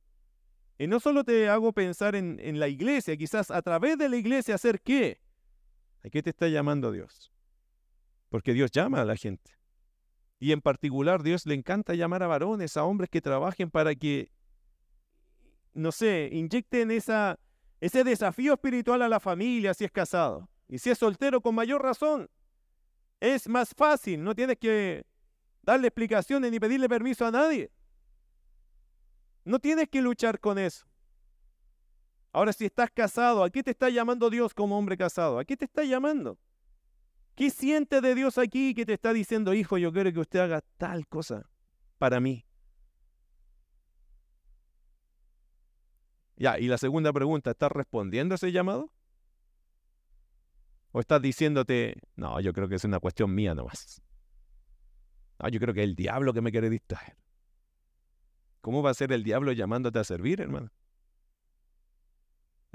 [0.78, 4.18] Y no solo te hago pensar en, en la iglesia, quizás a través de la
[4.18, 5.24] iglesia hacer qué.
[6.06, 7.34] ¿A qué te está llamando Dios?
[8.30, 9.58] Porque Dios llama a la gente.
[10.38, 14.32] Y en particular Dios le encanta llamar a varones, a hombres que trabajen para que,
[15.74, 20.48] no sé, inyecten ese desafío espiritual a la familia si es casado.
[20.68, 22.30] Y si es soltero, con mayor razón.
[23.20, 25.08] Es más fácil, no tienes que
[25.64, 27.72] darle explicaciones ni pedirle permiso a nadie.
[29.44, 30.86] No tienes que luchar con eso.
[32.36, 35.40] Ahora, si estás casado, ¿a qué te está llamando Dios como hombre casado?
[35.40, 36.38] ¿A qué te está llamando?
[37.34, 40.60] ¿Qué siente de Dios aquí que te está diciendo, hijo, yo quiero que usted haga
[40.76, 41.50] tal cosa
[41.98, 42.46] para mí?
[46.36, 48.92] Ya, y la segunda pregunta, ¿estás respondiendo a ese llamado?
[50.92, 54.02] ¿O estás diciéndote, no, yo creo que es una cuestión mía nomás?
[55.40, 57.16] No, yo creo que es el diablo que me quiere distraer.
[58.60, 60.70] ¿Cómo va a ser el diablo llamándote a servir, hermano?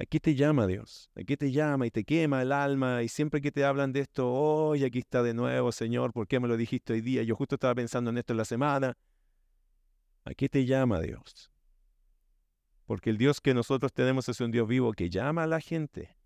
[0.00, 3.52] Aquí te llama Dios, aquí te llama y te quema el alma y siempre que
[3.52, 6.94] te hablan de esto, hoy aquí está de nuevo, Señor, ¿por qué me lo dijiste
[6.94, 7.22] hoy día?
[7.22, 8.96] Yo justo estaba pensando en esto en la semana.
[10.24, 11.50] Aquí te llama Dios.
[12.86, 16.16] Porque el Dios que nosotros tenemos es un Dios vivo que llama a la gente.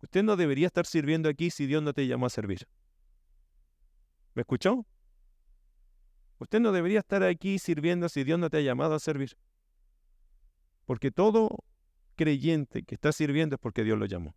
[0.00, 2.68] Usted no debería estar sirviendo aquí si Dios no te llamó a servir.
[4.34, 4.86] ¿Me escuchó?
[6.38, 9.36] Usted no debería estar aquí sirviendo si Dios no te ha llamado a servir.
[10.86, 11.64] Porque todo
[12.20, 14.36] creyente que está sirviendo es porque Dios lo llamó.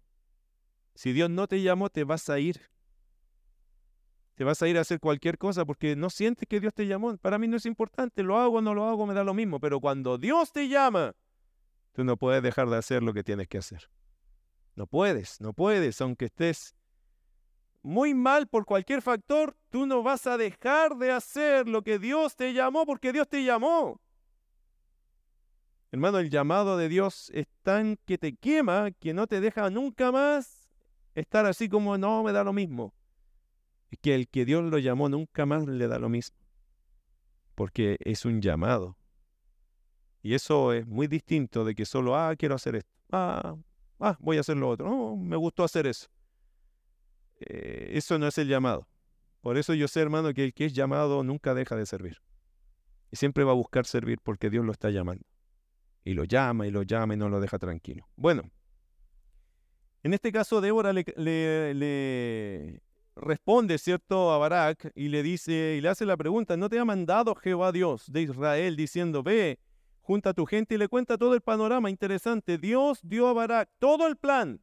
[0.96, 2.62] Si Dios no te llamó, te vas a ir.
[4.36, 7.18] Te vas a ir a hacer cualquier cosa porque no sientes que Dios te llamó.
[7.18, 9.60] Para mí no es importante, lo hago o no lo hago, me da lo mismo.
[9.60, 11.14] Pero cuando Dios te llama,
[11.92, 13.90] tú no puedes dejar de hacer lo que tienes que hacer.
[14.76, 16.78] No puedes, no puedes, aunque estés
[17.82, 22.38] muy mal por cualquier factor, tú no vas a dejar de hacer lo que Dios
[22.38, 24.00] te llamó porque Dios te llamó.
[25.94, 30.12] Hermano, el llamado de Dios es tan que te quema que no te deja nunca
[30.12, 30.68] más
[31.14, 32.96] estar así como no me da lo mismo.
[33.92, 36.36] Es que el que Dios lo llamó nunca más le da lo mismo.
[37.54, 38.98] Porque es un llamado.
[40.24, 42.90] Y eso es muy distinto de que solo, ah, quiero hacer esto.
[43.12, 43.56] Ah,
[44.00, 44.90] ah, voy a hacer lo otro.
[44.90, 46.08] Oh, me gustó hacer eso.
[47.40, 48.88] Eh, eso no es el llamado.
[49.42, 52.18] Por eso yo sé, hermano, que el que es llamado nunca deja de servir.
[53.12, 55.24] Y siempre va a buscar servir porque Dios lo está llamando.
[56.04, 58.08] Y lo llama y lo llama y no lo deja tranquilo.
[58.16, 58.44] Bueno,
[60.04, 62.82] en este caso Débora le, le
[63.16, 66.86] responde, ¿cierto?, a Barak y le dice, y le hace la pregunta, ¿no te ha
[66.86, 69.60] mandado Jehová Dios de Israel diciendo, ve,
[70.02, 72.58] junta a tu gente y le cuenta todo el panorama interesante?
[72.58, 74.62] Dios dio a Barak todo el plan.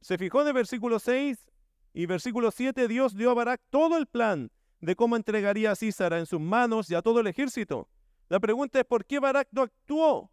[0.00, 1.50] Se fijó en el versículo 6
[1.94, 4.50] y versículo 7, Dios dio a Barak todo el plan
[4.80, 7.88] de cómo entregaría a Císara en sus manos y a todo el ejército.
[8.32, 10.30] La pregunta es, ¿por qué Barak no actuó?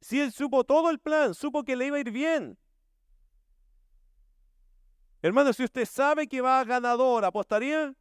[0.00, 2.56] Si él supo todo el plan, supo que le iba a ir bien.
[5.20, 7.92] Hermano, si usted sabe que va a ganador, ¿apostaría?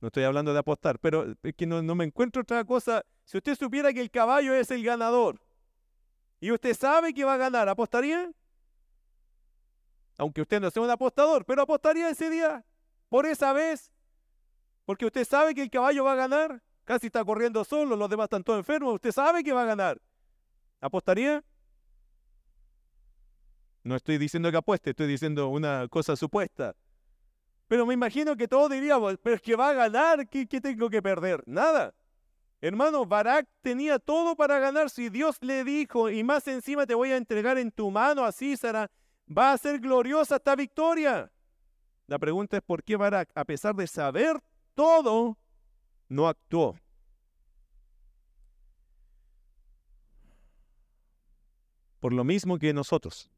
[0.00, 3.04] No estoy hablando de apostar, pero es que no, no me encuentro otra cosa.
[3.24, 5.40] Si usted supiera que el caballo es el ganador
[6.40, 8.32] y usted sabe que va a ganar, ¿apostaría?
[10.18, 12.64] aunque usted no sea un apostador, pero apostaría ese día,
[13.08, 13.92] por esa vez,
[14.84, 18.24] porque usted sabe que el caballo va a ganar, casi está corriendo solo, los demás
[18.24, 20.00] están todos enfermos, usted sabe que va a ganar.
[20.80, 21.44] ¿Apostaría?
[23.82, 26.74] No estoy diciendo que apueste, estoy diciendo una cosa supuesta.
[27.68, 31.02] Pero me imagino que todos diríamos, pero es que va a ganar, ¿qué, tengo que
[31.02, 31.42] perder?
[31.46, 31.94] Nada.
[32.60, 37.10] Hermano, Barak tenía todo para ganar si Dios le dijo, y más encima te voy
[37.10, 38.90] a entregar en tu mano a Císara
[39.26, 41.30] Va a ser gloriosa esta victoria.
[42.06, 44.40] La pregunta es por qué Barak, a pesar de saber
[44.74, 45.36] todo,
[46.08, 46.78] no actuó.
[52.00, 53.30] Por lo mismo que nosotros.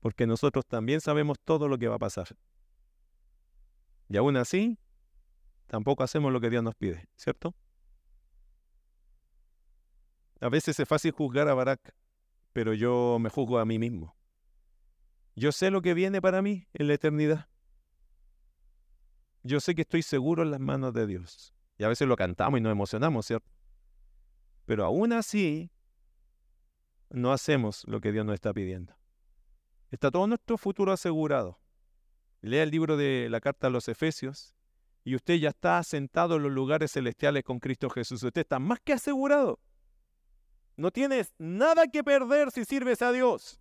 [0.00, 2.28] Porque nosotros también sabemos todo lo que va a pasar.
[4.08, 4.78] Y aún así,
[5.66, 7.54] tampoco hacemos lo que Dios nos pide, ¿cierto?
[10.40, 11.94] A veces es fácil juzgar a Barak
[12.52, 14.16] pero yo me juzgo a mí mismo.
[15.36, 17.48] Yo sé lo que viene para mí en la eternidad.
[19.42, 21.54] Yo sé que estoy seguro en las manos de Dios.
[21.78, 23.50] Y a veces lo cantamos y nos emocionamos, ¿cierto?
[24.66, 25.70] Pero aún así,
[27.08, 28.94] no hacemos lo que Dios nos está pidiendo.
[29.90, 31.58] Está todo nuestro futuro asegurado.
[32.42, 34.54] Lea el libro de la carta a los Efesios
[35.04, 38.22] y usted ya está sentado en los lugares celestiales con Cristo Jesús.
[38.22, 39.58] Usted está más que asegurado.
[40.76, 43.60] No tienes nada que perder si sirves a Dios.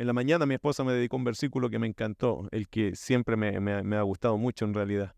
[0.00, 3.36] En la mañana mi esposa me dedicó un versículo que me encantó, el que siempre
[3.36, 5.14] me, ha gustado mucho en realidad.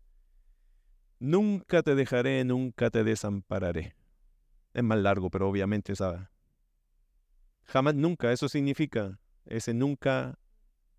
[1.19, 3.95] Nunca te dejaré, nunca te desampararé.
[4.73, 6.27] Es más largo, pero obviamente sabe.
[7.63, 10.37] Jamás nunca, eso significa, ese nunca,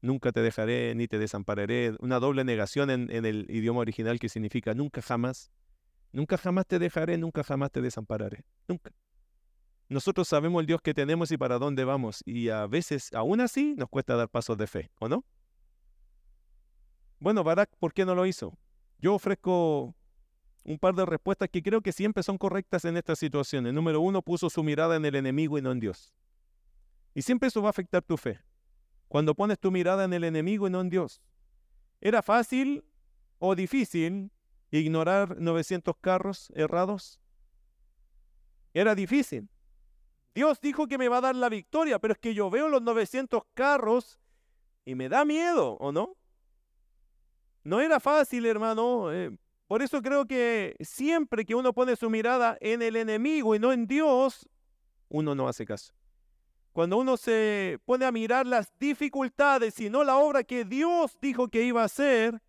[0.01, 1.95] nunca te dejaré ni te desampararé.
[1.99, 5.53] Una doble negación en el idioma original que significa nunca jamás.
[6.11, 8.47] Nunca jamás te dejaré, nunca jamás te desampararé.
[8.67, 8.93] Nunca.
[9.89, 12.23] Nosotros sabemos el Dios que tenemos y para dónde vamos.
[12.25, 15.25] Y a veces, aún así, nos cuesta dar pasos de fe, ¿o no?
[17.19, 18.57] Bueno, Barak, ¿por qué no lo hizo?
[18.99, 19.95] Yo ofrezco
[20.65, 23.73] un par de respuestas que creo que siempre son correctas en estas situaciones.
[23.75, 26.15] Número uno, puso su mirada en el enemigo y no en Dios.
[27.15, 28.41] Y siempre eso va a afectar tu fe.
[29.09, 31.21] Cuando pones tu mirada en el enemigo y no en Dios.
[32.01, 32.85] ¿Era fácil
[33.39, 34.33] o difícil
[34.71, 37.21] ignorar 900 carros errados?
[38.73, 39.49] Era difícil.
[40.35, 42.83] Dios dijo que me va a dar la victoria, pero es que yo veo los
[42.83, 44.19] 900 carros
[44.85, 46.17] y me da miedo, ¿o no?
[47.63, 49.13] No era fácil, hermano.
[49.13, 49.37] Eh,
[49.69, 53.73] por eso creo que siempre que uno pone su mirada en el enemigo y no
[53.73, 54.49] en Dios,
[55.09, 55.95] uno no hace caso.
[56.73, 61.49] Cuando uno se pone a mirar las dificultades y no la obra que Dios dijo
[61.49, 62.43] que iba a hacer,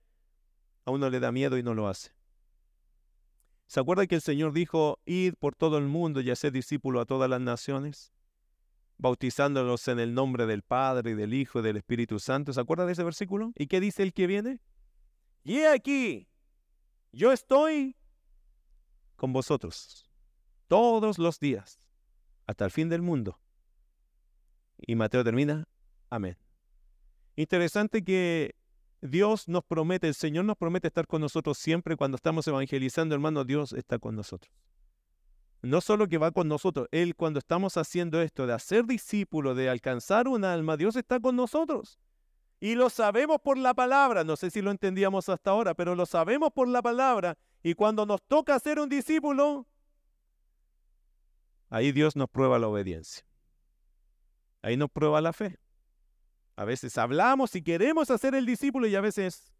[0.83, 2.11] a uno le da miedo y no lo hace.
[3.67, 7.05] ¿Se acuerda que el Señor dijo, id por todo el mundo y hacer discípulo a
[7.05, 8.13] todas las naciones?
[8.97, 12.53] Bautizándolos en el nombre del Padre y del Hijo y del Espíritu Santo.
[12.53, 13.51] ¿Se acuerda de ese versículo?
[13.55, 14.61] ¿Y qué dice el que viene?
[15.43, 16.27] Y he aquí,
[17.11, 17.95] yo estoy
[19.15, 20.09] con vosotros
[20.67, 21.79] todos los días
[22.47, 23.39] hasta el fin del mundo.
[24.77, 25.67] Y Mateo termina,
[26.09, 26.37] amén.
[27.35, 28.55] Interesante que
[29.01, 33.43] Dios nos promete, el Señor nos promete estar con nosotros siempre cuando estamos evangelizando, hermano,
[33.43, 34.51] Dios está con nosotros.
[35.61, 39.69] No solo que va con nosotros, Él cuando estamos haciendo esto de hacer discípulo, de
[39.69, 41.99] alcanzar un alma, Dios está con nosotros.
[42.59, 46.05] Y lo sabemos por la palabra, no sé si lo entendíamos hasta ahora, pero lo
[46.05, 47.37] sabemos por la palabra.
[47.63, 49.67] Y cuando nos toca ser un discípulo,
[51.69, 53.25] ahí Dios nos prueba la obediencia.
[54.61, 55.59] Ahí nos prueba la fe.
[56.55, 59.51] A veces hablamos y queremos hacer el discípulo y a veces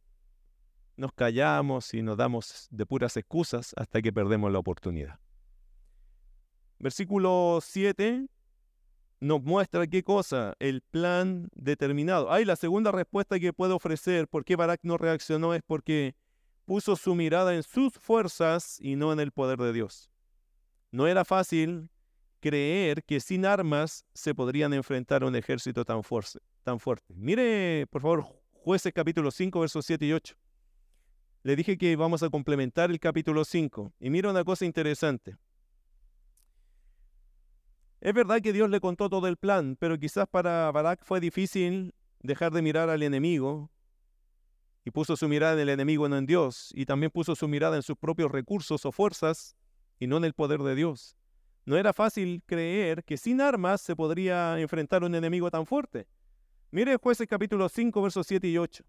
[0.96, 5.20] nos callamos y nos damos de puras excusas hasta que perdemos la oportunidad.
[6.80, 8.28] Versículo 7
[9.20, 12.32] nos muestra qué cosa, el plan determinado.
[12.32, 16.16] Hay la segunda respuesta que puede ofrecer por qué Barak no reaccionó es porque
[16.66, 20.12] puso su mirada en sus fuerzas y no en el poder de Dios.
[20.92, 21.90] No era fácil
[22.40, 27.14] creer que sin armas se podrían enfrentar a un ejército tan fuerte tan fuerte.
[27.16, 30.36] Mire, por favor, jueces capítulo 5, versos 7 y 8.
[31.44, 33.94] Le dije que vamos a complementar el capítulo 5.
[34.00, 35.38] Y mira una cosa interesante.
[38.02, 41.94] Es verdad que Dios le contó todo el plan, pero quizás para Barak fue difícil
[42.20, 43.72] dejar de mirar al enemigo
[44.84, 47.76] y puso su mirada en el enemigo, no en Dios, y también puso su mirada
[47.76, 49.56] en sus propios recursos o fuerzas
[50.00, 51.16] y no en el poder de Dios.
[51.66, 56.08] No era fácil creer que sin armas se podría enfrentar a un enemigo tan fuerte.
[56.76, 58.84] Mire jueces capítulo 5, versos 7 y 8.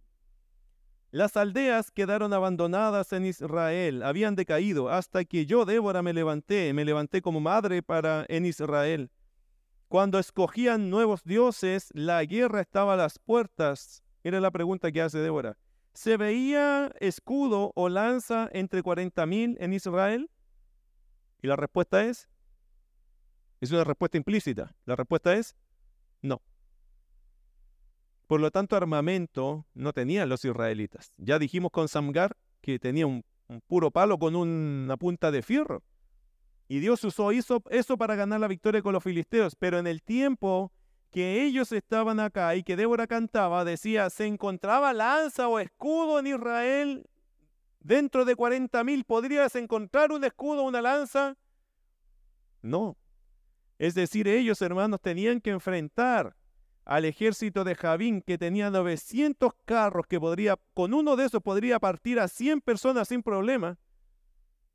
[1.12, 6.84] Las aldeas quedaron abandonadas en Israel, habían decaído, hasta que yo, Débora, me levanté, me
[6.84, 9.12] levanté como madre para en Israel.
[9.86, 14.02] Cuando escogían nuevos dioses, la guerra estaba a las puertas.
[14.24, 15.56] Mira la pregunta que hace Débora.
[15.94, 20.28] ¿Se veía escudo o lanza entre cuarenta mil en Israel?
[21.40, 22.28] Y la respuesta es,
[23.60, 24.74] es una respuesta implícita.
[24.86, 25.54] La respuesta es,
[26.20, 26.42] no.
[28.26, 31.12] Por lo tanto, armamento no tenían los israelitas.
[31.16, 33.24] Ya dijimos con Samgar que tenía un,
[33.68, 35.82] puro palo con una punta de fierro.
[36.68, 37.60] Y Dios usó eso,
[37.96, 39.54] para ganar la victoria con los filisteos.
[39.54, 40.72] Pero en el tiempo
[41.12, 46.26] que ellos estaban acá y que Débora cantaba, decía, ¿se encontraba lanza o escudo en
[46.26, 47.08] Israel?
[47.78, 51.36] Dentro de 40 mil, ¿podrías encontrar un escudo o una lanza?
[52.60, 52.96] No.
[53.78, 56.34] Es decir, ellos, hermanos, tenían que enfrentar
[56.86, 61.80] al ejército de Javín que tenía 900 carros que podría, con uno de esos podría
[61.80, 63.76] partir a 100 personas sin problema.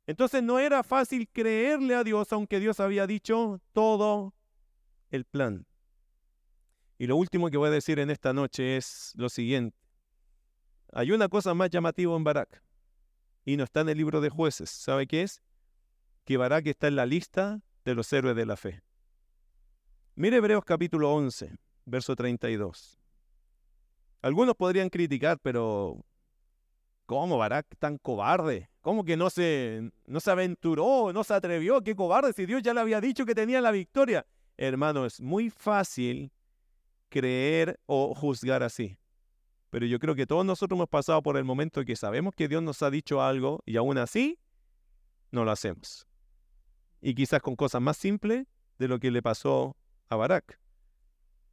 [0.06, 4.34] Entonces no era fácil creerle a Dios aunque Dios había dicho todo
[5.10, 5.66] el plan.
[6.98, 9.76] Y lo último que voy a decir en esta noche es lo siguiente.
[10.92, 12.62] Hay una cosa más llamativa en Barak
[13.46, 14.68] y no está en el libro de jueces.
[14.68, 15.42] ¿Sabe qué es?
[16.26, 18.82] Que Barak está en la lista de los héroes de la fe.
[20.14, 22.98] Mire Hebreos capítulo 11 verso 32.
[24.22, 26.04] Algunos podrían criticar, pero
[27.06, 28.70] ¿cómo Barak tan cobarde?
[28.80, 31.82] ¿Cómo que no se, no se aventuró, no se atrevió?
[31.82, 32.32] ¡Qué cobarde!
[32.32, 34.26] Si Dios ya le había dicho que tenía la victoria.
[34.56, 36.32] Hermano, es muy fácil
[37.08, 38.98] creer o juzgar así.
[39.70, 42.62] Pero yo creo que todos nosotros hemos pasado por el momento que sabemos que Dios
[42.62, 44.38] nos ha dicho algo y aún así
[45.30, 46.06] no lo hacemos.
[47.00, 48.46] y quizás con cosas más simples
[48.78, 49.76] de lo que le pasó
[50.08, 50.61] a Barak.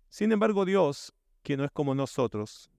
[0.10, 2.70] Sin embargo, Dios, que no es como nosotros,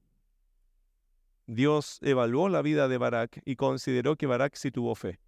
[1.46, 5.18] Dios evaluó la vida de Barak y consideró que Barak sí tuvo fe.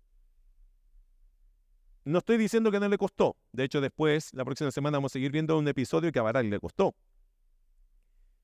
[2.04, 3.36] No estoy diciendo que no le costó.
[3.52, 6.46] De hecho, después, la próxima semana, vamos a seguir viendo un episodio que a Barak
[6.46, 6.94] le costó.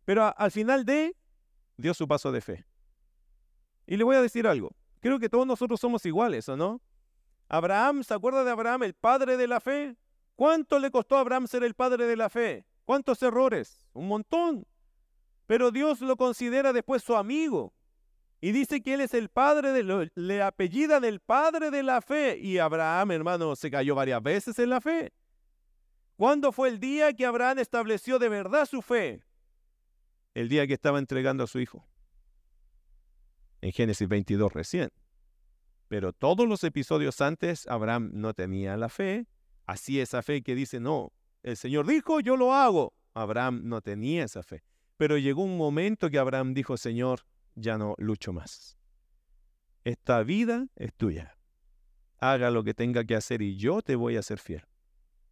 [0.04, 1.16] Pero al final de,
[1.76, 2.64] dio su paso de fe.
[3.86, 4.74] Y le voy a decir algo.
[5.00, 6.80] Creo que todos nosotros somos iguales, ¿o no?
[7.48, 9.96] Abraham, ¿se acuerda de Abraham, el padre de la fe?
[10.36, 12.67] ¿Cuánto le costó a Abraham ser el padre de la fe?
[12.88, 13.86] ¿Cuántos errores?
[13.92, 14.66] Un montón.
[15.44, 17.74] Pero Dios lo considera después su amigo.
[18.40, 22.38] Y dice que él es el padre de le apellida del padre de la fe.
[22.38, 25.12] Y Abraham, hermano, se cayó varias veces en la fe.
[26.16, 29.22] ¿Cuándo fue el día que Abraham estableció de verdad su fe?
[30.32, 31.86] El día que estaba entregando a su hijo.
[33.60, 34.88] En Génesis 22 recién.
[35.88, 39.26] Pero todos los episodios antes, Abraham no tenía la fe.
[39.66, 41.12] Así esa fe que dice, no,
[41.48, 42.94] el Señor dijo, yo lo hago.
[43.14, 44.62] Abraham no tenía esa fe.
[44.96, 47.20] Pero llegó un momento que Abraham dijo, Señor,
[47.54, 48.78] ya no lucho más.
[49.84, 51.36] Esta vida es tuya.
[52.18, 54.64] Haga lo que tenga que hacer y yo te voy a ser fiel.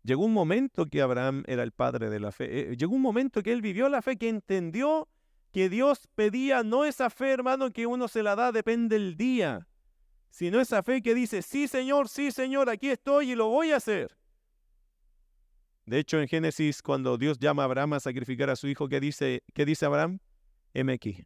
[0.03, 2.73] Llegó un momento que Abraham era el padre de la fe.
[2.73, 5.09] Eh, llegó un momento que él vivió la fe, que entendió
[5.53, 9.69] que Dios pedía no esa fe, hermano, que uno se la da, depende del día,
[10.31, 13.77] sino esa fe que dice, sí Señor, sí Señor, aquí estoy y lo voy a
[13.77, 14.16] hacer.
[15.87, 18.99] De hecho, en Génesis, cuando Dios llama a Abraham a sacrificar a su hijo, ¿qué
[18.99, 20.19] dice, qué dice Abraham?
[20.75, 21.25] Heme aquí.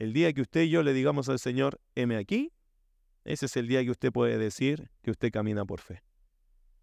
[0.00, 2.52] El día que usted y yo le digamos al Señor, heme aquí,
[3.24, 6.02] ese es el día que usted puede decir que usted camina por fe.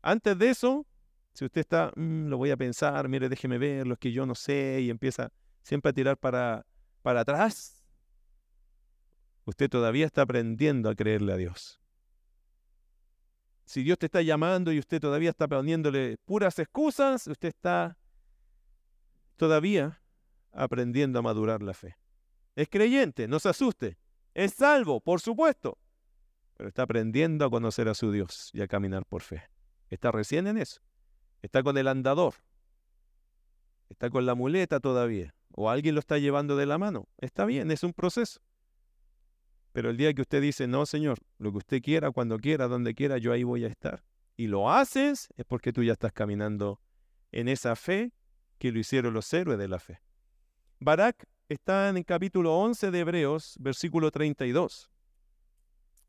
[0.01, 0.87] Antes de eso,
[1.33, 4.35] si usted está, mm, lo voy a pensar, mire, déjeme ver, lo que yo no
[4.35, 6.65] sé, y empieza siempre a tirar para,
[7.01, 7.83] para atrás,
[9.43, 11.82] usted todavía está aprendiendo a creerle a Dios.
[13.73, 17.97] Si Dios te está llamando y usted todavía está poniéndole puras excusas, usted está
[19.35, 19.99] todavía
[20.51, 21.97] aprendiendo a madurar la fe.
[22.55, 23.97] Es creyente, no se asuste.
[24.35, 25.79] Es salvo, por supuesto.
[26.53, 29.41] Pero está aprendiendo a conocer a su Dios y a caminar por fe.
[29.89, 30.79] Está recién en eso.
[31.41, 32.35] Está con el andador.
[33.89, 35.33] Está con la muleta todavía.
[35.51, 37.07] O alguien lo está llevando de la mano.
[37.17, 38.39] Está bien, es un proceso.
[39.73, 42.93] Pero el día que usted dice, no, Señor, lo que usted quiera, cuando quiera, donde
[42.93, 44.03] quiera, yo ahí voy a estar.
[44.37, 46.79] Y lo haces, es porque tú ya estás caminando
[47.31, 48.13] en esa fe
[48.59, 49.99] que lo hicieron los héroes de la fe.
[50.79, 54.91] Barak está en el capítulo 11 de Hebreos, versículo 32.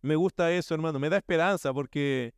[0.02, 2.34] Me gusta eso, hermano, me da esperanza porque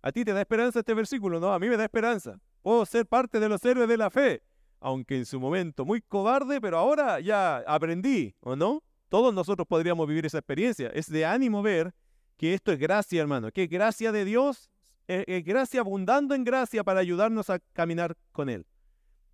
[0.00, 1.52] a ti te da esperanza este versículo, ¿no?
[1.52, 2.40] A mí me da esperanza.
[2.62, 4.42] Puedo ser parte de los héroes de la fe,
[4.78, 8.84] aunque en su momento muy cobarde, pero ahora ya aprendí, ¿o no?
[9.08, 10.88] Todos nosotros podríamos vivir esa experiencia.
[10.94, 11.94] Es de ánimo ver
[12.36, 14.70] que esto es gracia, hermano, que gracia de Dios,
[15.06, 18.66] es, eh, eh, gracia abundando en gracia para ayudarnos a caminar con Él.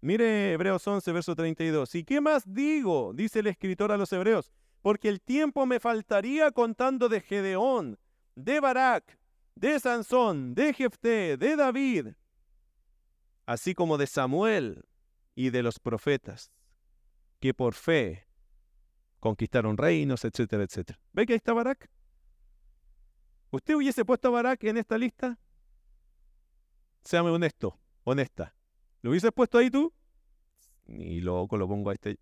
[0.01, 1.95] Mire Hebreos 11, verso 32.
[1.95, 3.13] ¿Y qué más digo?
[3.15, 4.53] Dice el escritor a los hebreos.
[4.83, 7.99] Porque el tiempo me faltaría contando de Gedeón,
[8.35, 9.19] de Barak,
[9.55, 12.09] de Sansón, de Jefté, de David,
[13.47, 14.85] así como de Samuel
[15.35, 16.53] y de los profetas,
[17.41, 18.27] que por fe
[19.25, 21.01] conquistaron reinos, etcétera, etcétera.
[21.15, 21.89] ¿Ve que ahí está Barak?
[23.51, 25.39] ¿Usted hubiese puesto a Barak en esta lista?
[27.03, 28.55] Séame honesto, honesta.
[29.01, 29.95] ¿Lo hubieses puesto ahí tú?
[30.85, 32.19] Ni loco lo pongo a este.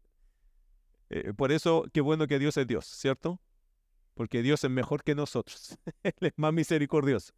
[1.11, 3.40] Eh, por eso, qué bueno que Dios es Dios, ¿cierto?
[4.14, 5.76] Porque Dios es mejor que nosotros.
[6.05, 7.32] Él es más misericordioso.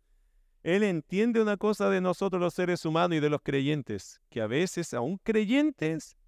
[0.62, 4.46] Él entiende una cosa de nosotros los seres humanos y de los creyentes, que a
[4.46, 6.18] veces, aún creyentes,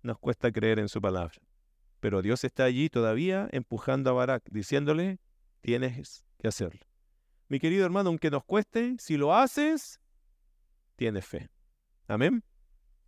[0.00, 1.40] nos cuesta creer en su palabra.
[2.00, 5.18] Pero Dios está allí todavía empujando a Barak, diciéndole,
[5.60, 6.80] tienes que hacerlo.
[7.48, 10.00] Mi querido hermano, aunque nos cueste, si lo haces,
[10.96, 11.48] tienes fe.
[12.06, 12.44] Amén.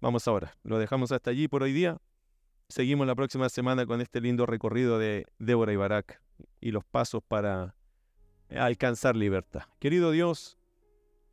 [0.01, 0.57] Vamos ahora.
[0.63, 1.99] Lo dejamos hasta allí por hoy día.
[2.69, 6.23] Seguimos la próxima semana con este lindo recorrido de Débora y Barak
[6.61, 7.75] y los pasos para
[8.49, 9.65] alcanzar libertad.
[9.79, 10.57] Querido Dios,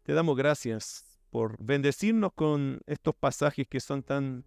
[0.04, 4.46] te damos gracias por bendecirnos con estos pasajes que son tan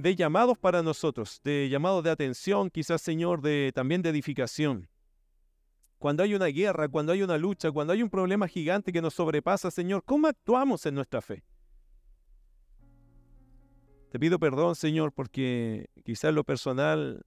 [0.00, 4.88] de llamados para nosotros, de llamados de atención, quizás Señor, de también de edificación.
[5.98, 9.14] Cuando hay una guerra, cuando hay una lucha, cuando hay un problema gigante que nos
[9.14, 11.44] sobrepasa, Señor, ¿cómo actuamos en nuestra fe?
[14.10, 17.24] Te pido perdón, Señor, porque quizás lo personal,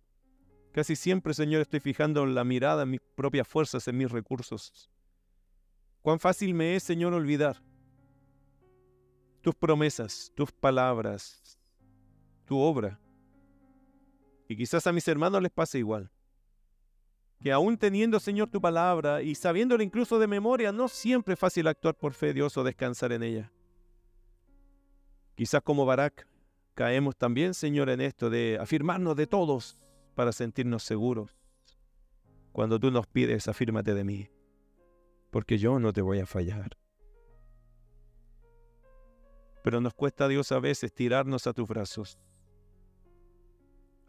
[0.71, 4.89] casi siempre, Señor, estoy fijando la mirada en mis propias fuerzas, en mis recursos.
[6.01, 7.61] Cuán fácil me es, Señor, olvidar
[9.41, 11.59] tus promesas, tus palabras,
[12.45, 12.99] tu obra.
[14.47, 16.11] Y quizás a mis hermanos les pase igual.
[17.39, 21.67] que aún teniendo, Señor, tu palabra y sabiéndola incluso de memoria, no siempre es fácil
[21.67, 23.51] actuar por fe, Dios, o descansar en ella.
[25.35, 26.25] Quizás como Barak
[26.73, 29.77] caemos también, Señor, en esto de afirmarnos de todos
[30.15, 31.35] para sentirnos seguros.
[32.53, 34.29] Cuando tú nos pides, afírmate de mí,
[35.31, 36.77] porque yo no te voy a fallar.
[39.63, 42.19] Pero nos cuesta, Dios, a veces tirarnos a tus brazos.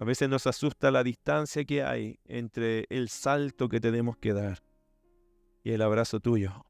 [0.05, 4.63] A veces nos asusta la distancia que hay entre el salto que tenemos que dar
[5.63, 6.67] y el abrazo tuyo.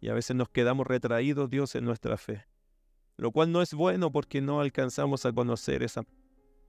[0.00, 2.46] Y a veces nos quedamos retraídos, Dios, en nuestra fe.
[3.18, 6.06] Lo cual no es bueno porque no alcanzamos a conocer esos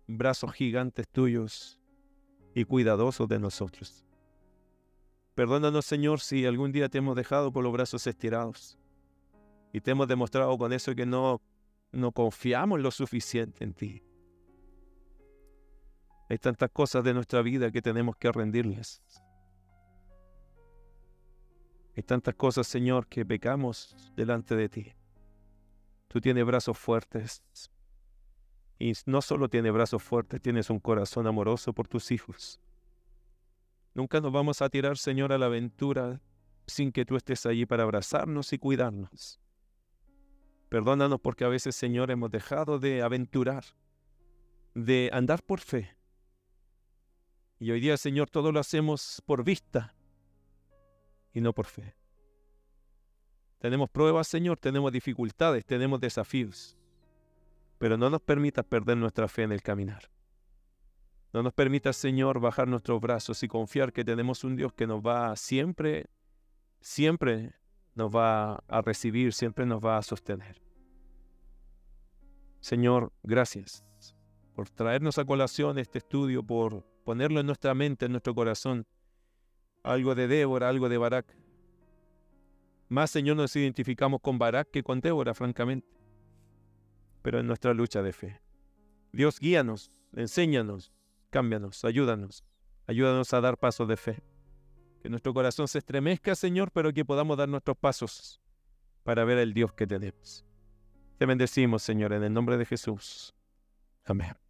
[0.06, 1.80] brazos gigantes tuyos
[2.54, 4.06] y cuidadosos de nosotros.
[5.34, 8.78] Perdónanos, Señor, si algún día te hemos dejado por los brazos estirados
[9.72, 11.42] y te hemos demostrado con eso que no,
[11.94, 14.04] no confiamos lo suficiente en ti.
[16.30, 19.02] Hay tantas cosas de nuestra vida que tenemos que rendirles.
[21.98, 24.94] Hay tantas cosas, Señor, que pecamos delante de ti.
[26.08, 27.44] Tú tienes brazos fuertes.
[28.78, 32.62] Y no solo tienes brazos fuertes, tienes un corazón amoroso por tus hijos.
[33.94, 36.22] Nunca nos vamos a tirar, Señor, a la aventura
[36.68, 39.40] sin que tú estés allí para abrazarnos y cuidarnos.
[40.70, 43.66] Perdónanos porque a veces, Señor, hemos dejado de aventurar,
[44.76, 45.99] de andar por fe.
[47.60, 49.94] Y hoy día, Señor, todo lo hacemos por vista,
[51.34, 51.94] y no por fe.
[53.60, 56.78] Tenemos pruebas, Señor, tenemos dificultades, tenemos desafíos,
[57.78, 60.10] pero no nos permitas perder nuestra fe en el caminar.
[61.34, 65.02] No nos permitas, Señor, bajar nuestros brazos y confiar que tenemos un Dios que nos
[65.06, 66.08] va siempre,
[66.80, 67.54] siempre
[67.94, 70.62] nos va a recibir, siempre nos va a sostener.
[72.62, 73.84] Señor, gracias
[74.56, 78.86] por traernos a colación este estudio, por ponerlo en nuestra mente, en nuestro corazón,
[79.84, 81.36] algo de Débora, algo de Barak.
[82.90, 85.88] Más, Señor, nos identificamos con Barak que con Débora, francamente,
[87.22, 88.42] pero en nuestra lucha de fe.
[89.12, 90.92] Dios, guíanos, enséñanos,
[91.30, 92.44] cámbianos, ayúdanos,
[92.88, 94.24] ayúdanos a dar pasos de fe.
[95.02, 98.42] Que nuestro corazón se estremezca, Señor, pero que podamos dar nuestros pasos
[99.04, 100.46] para ver al Dios que tenemos.
[101.18, 103.34] Te bendecimos, Señor, en el nombre de Jesús.
[104.10, 104.49] Amén.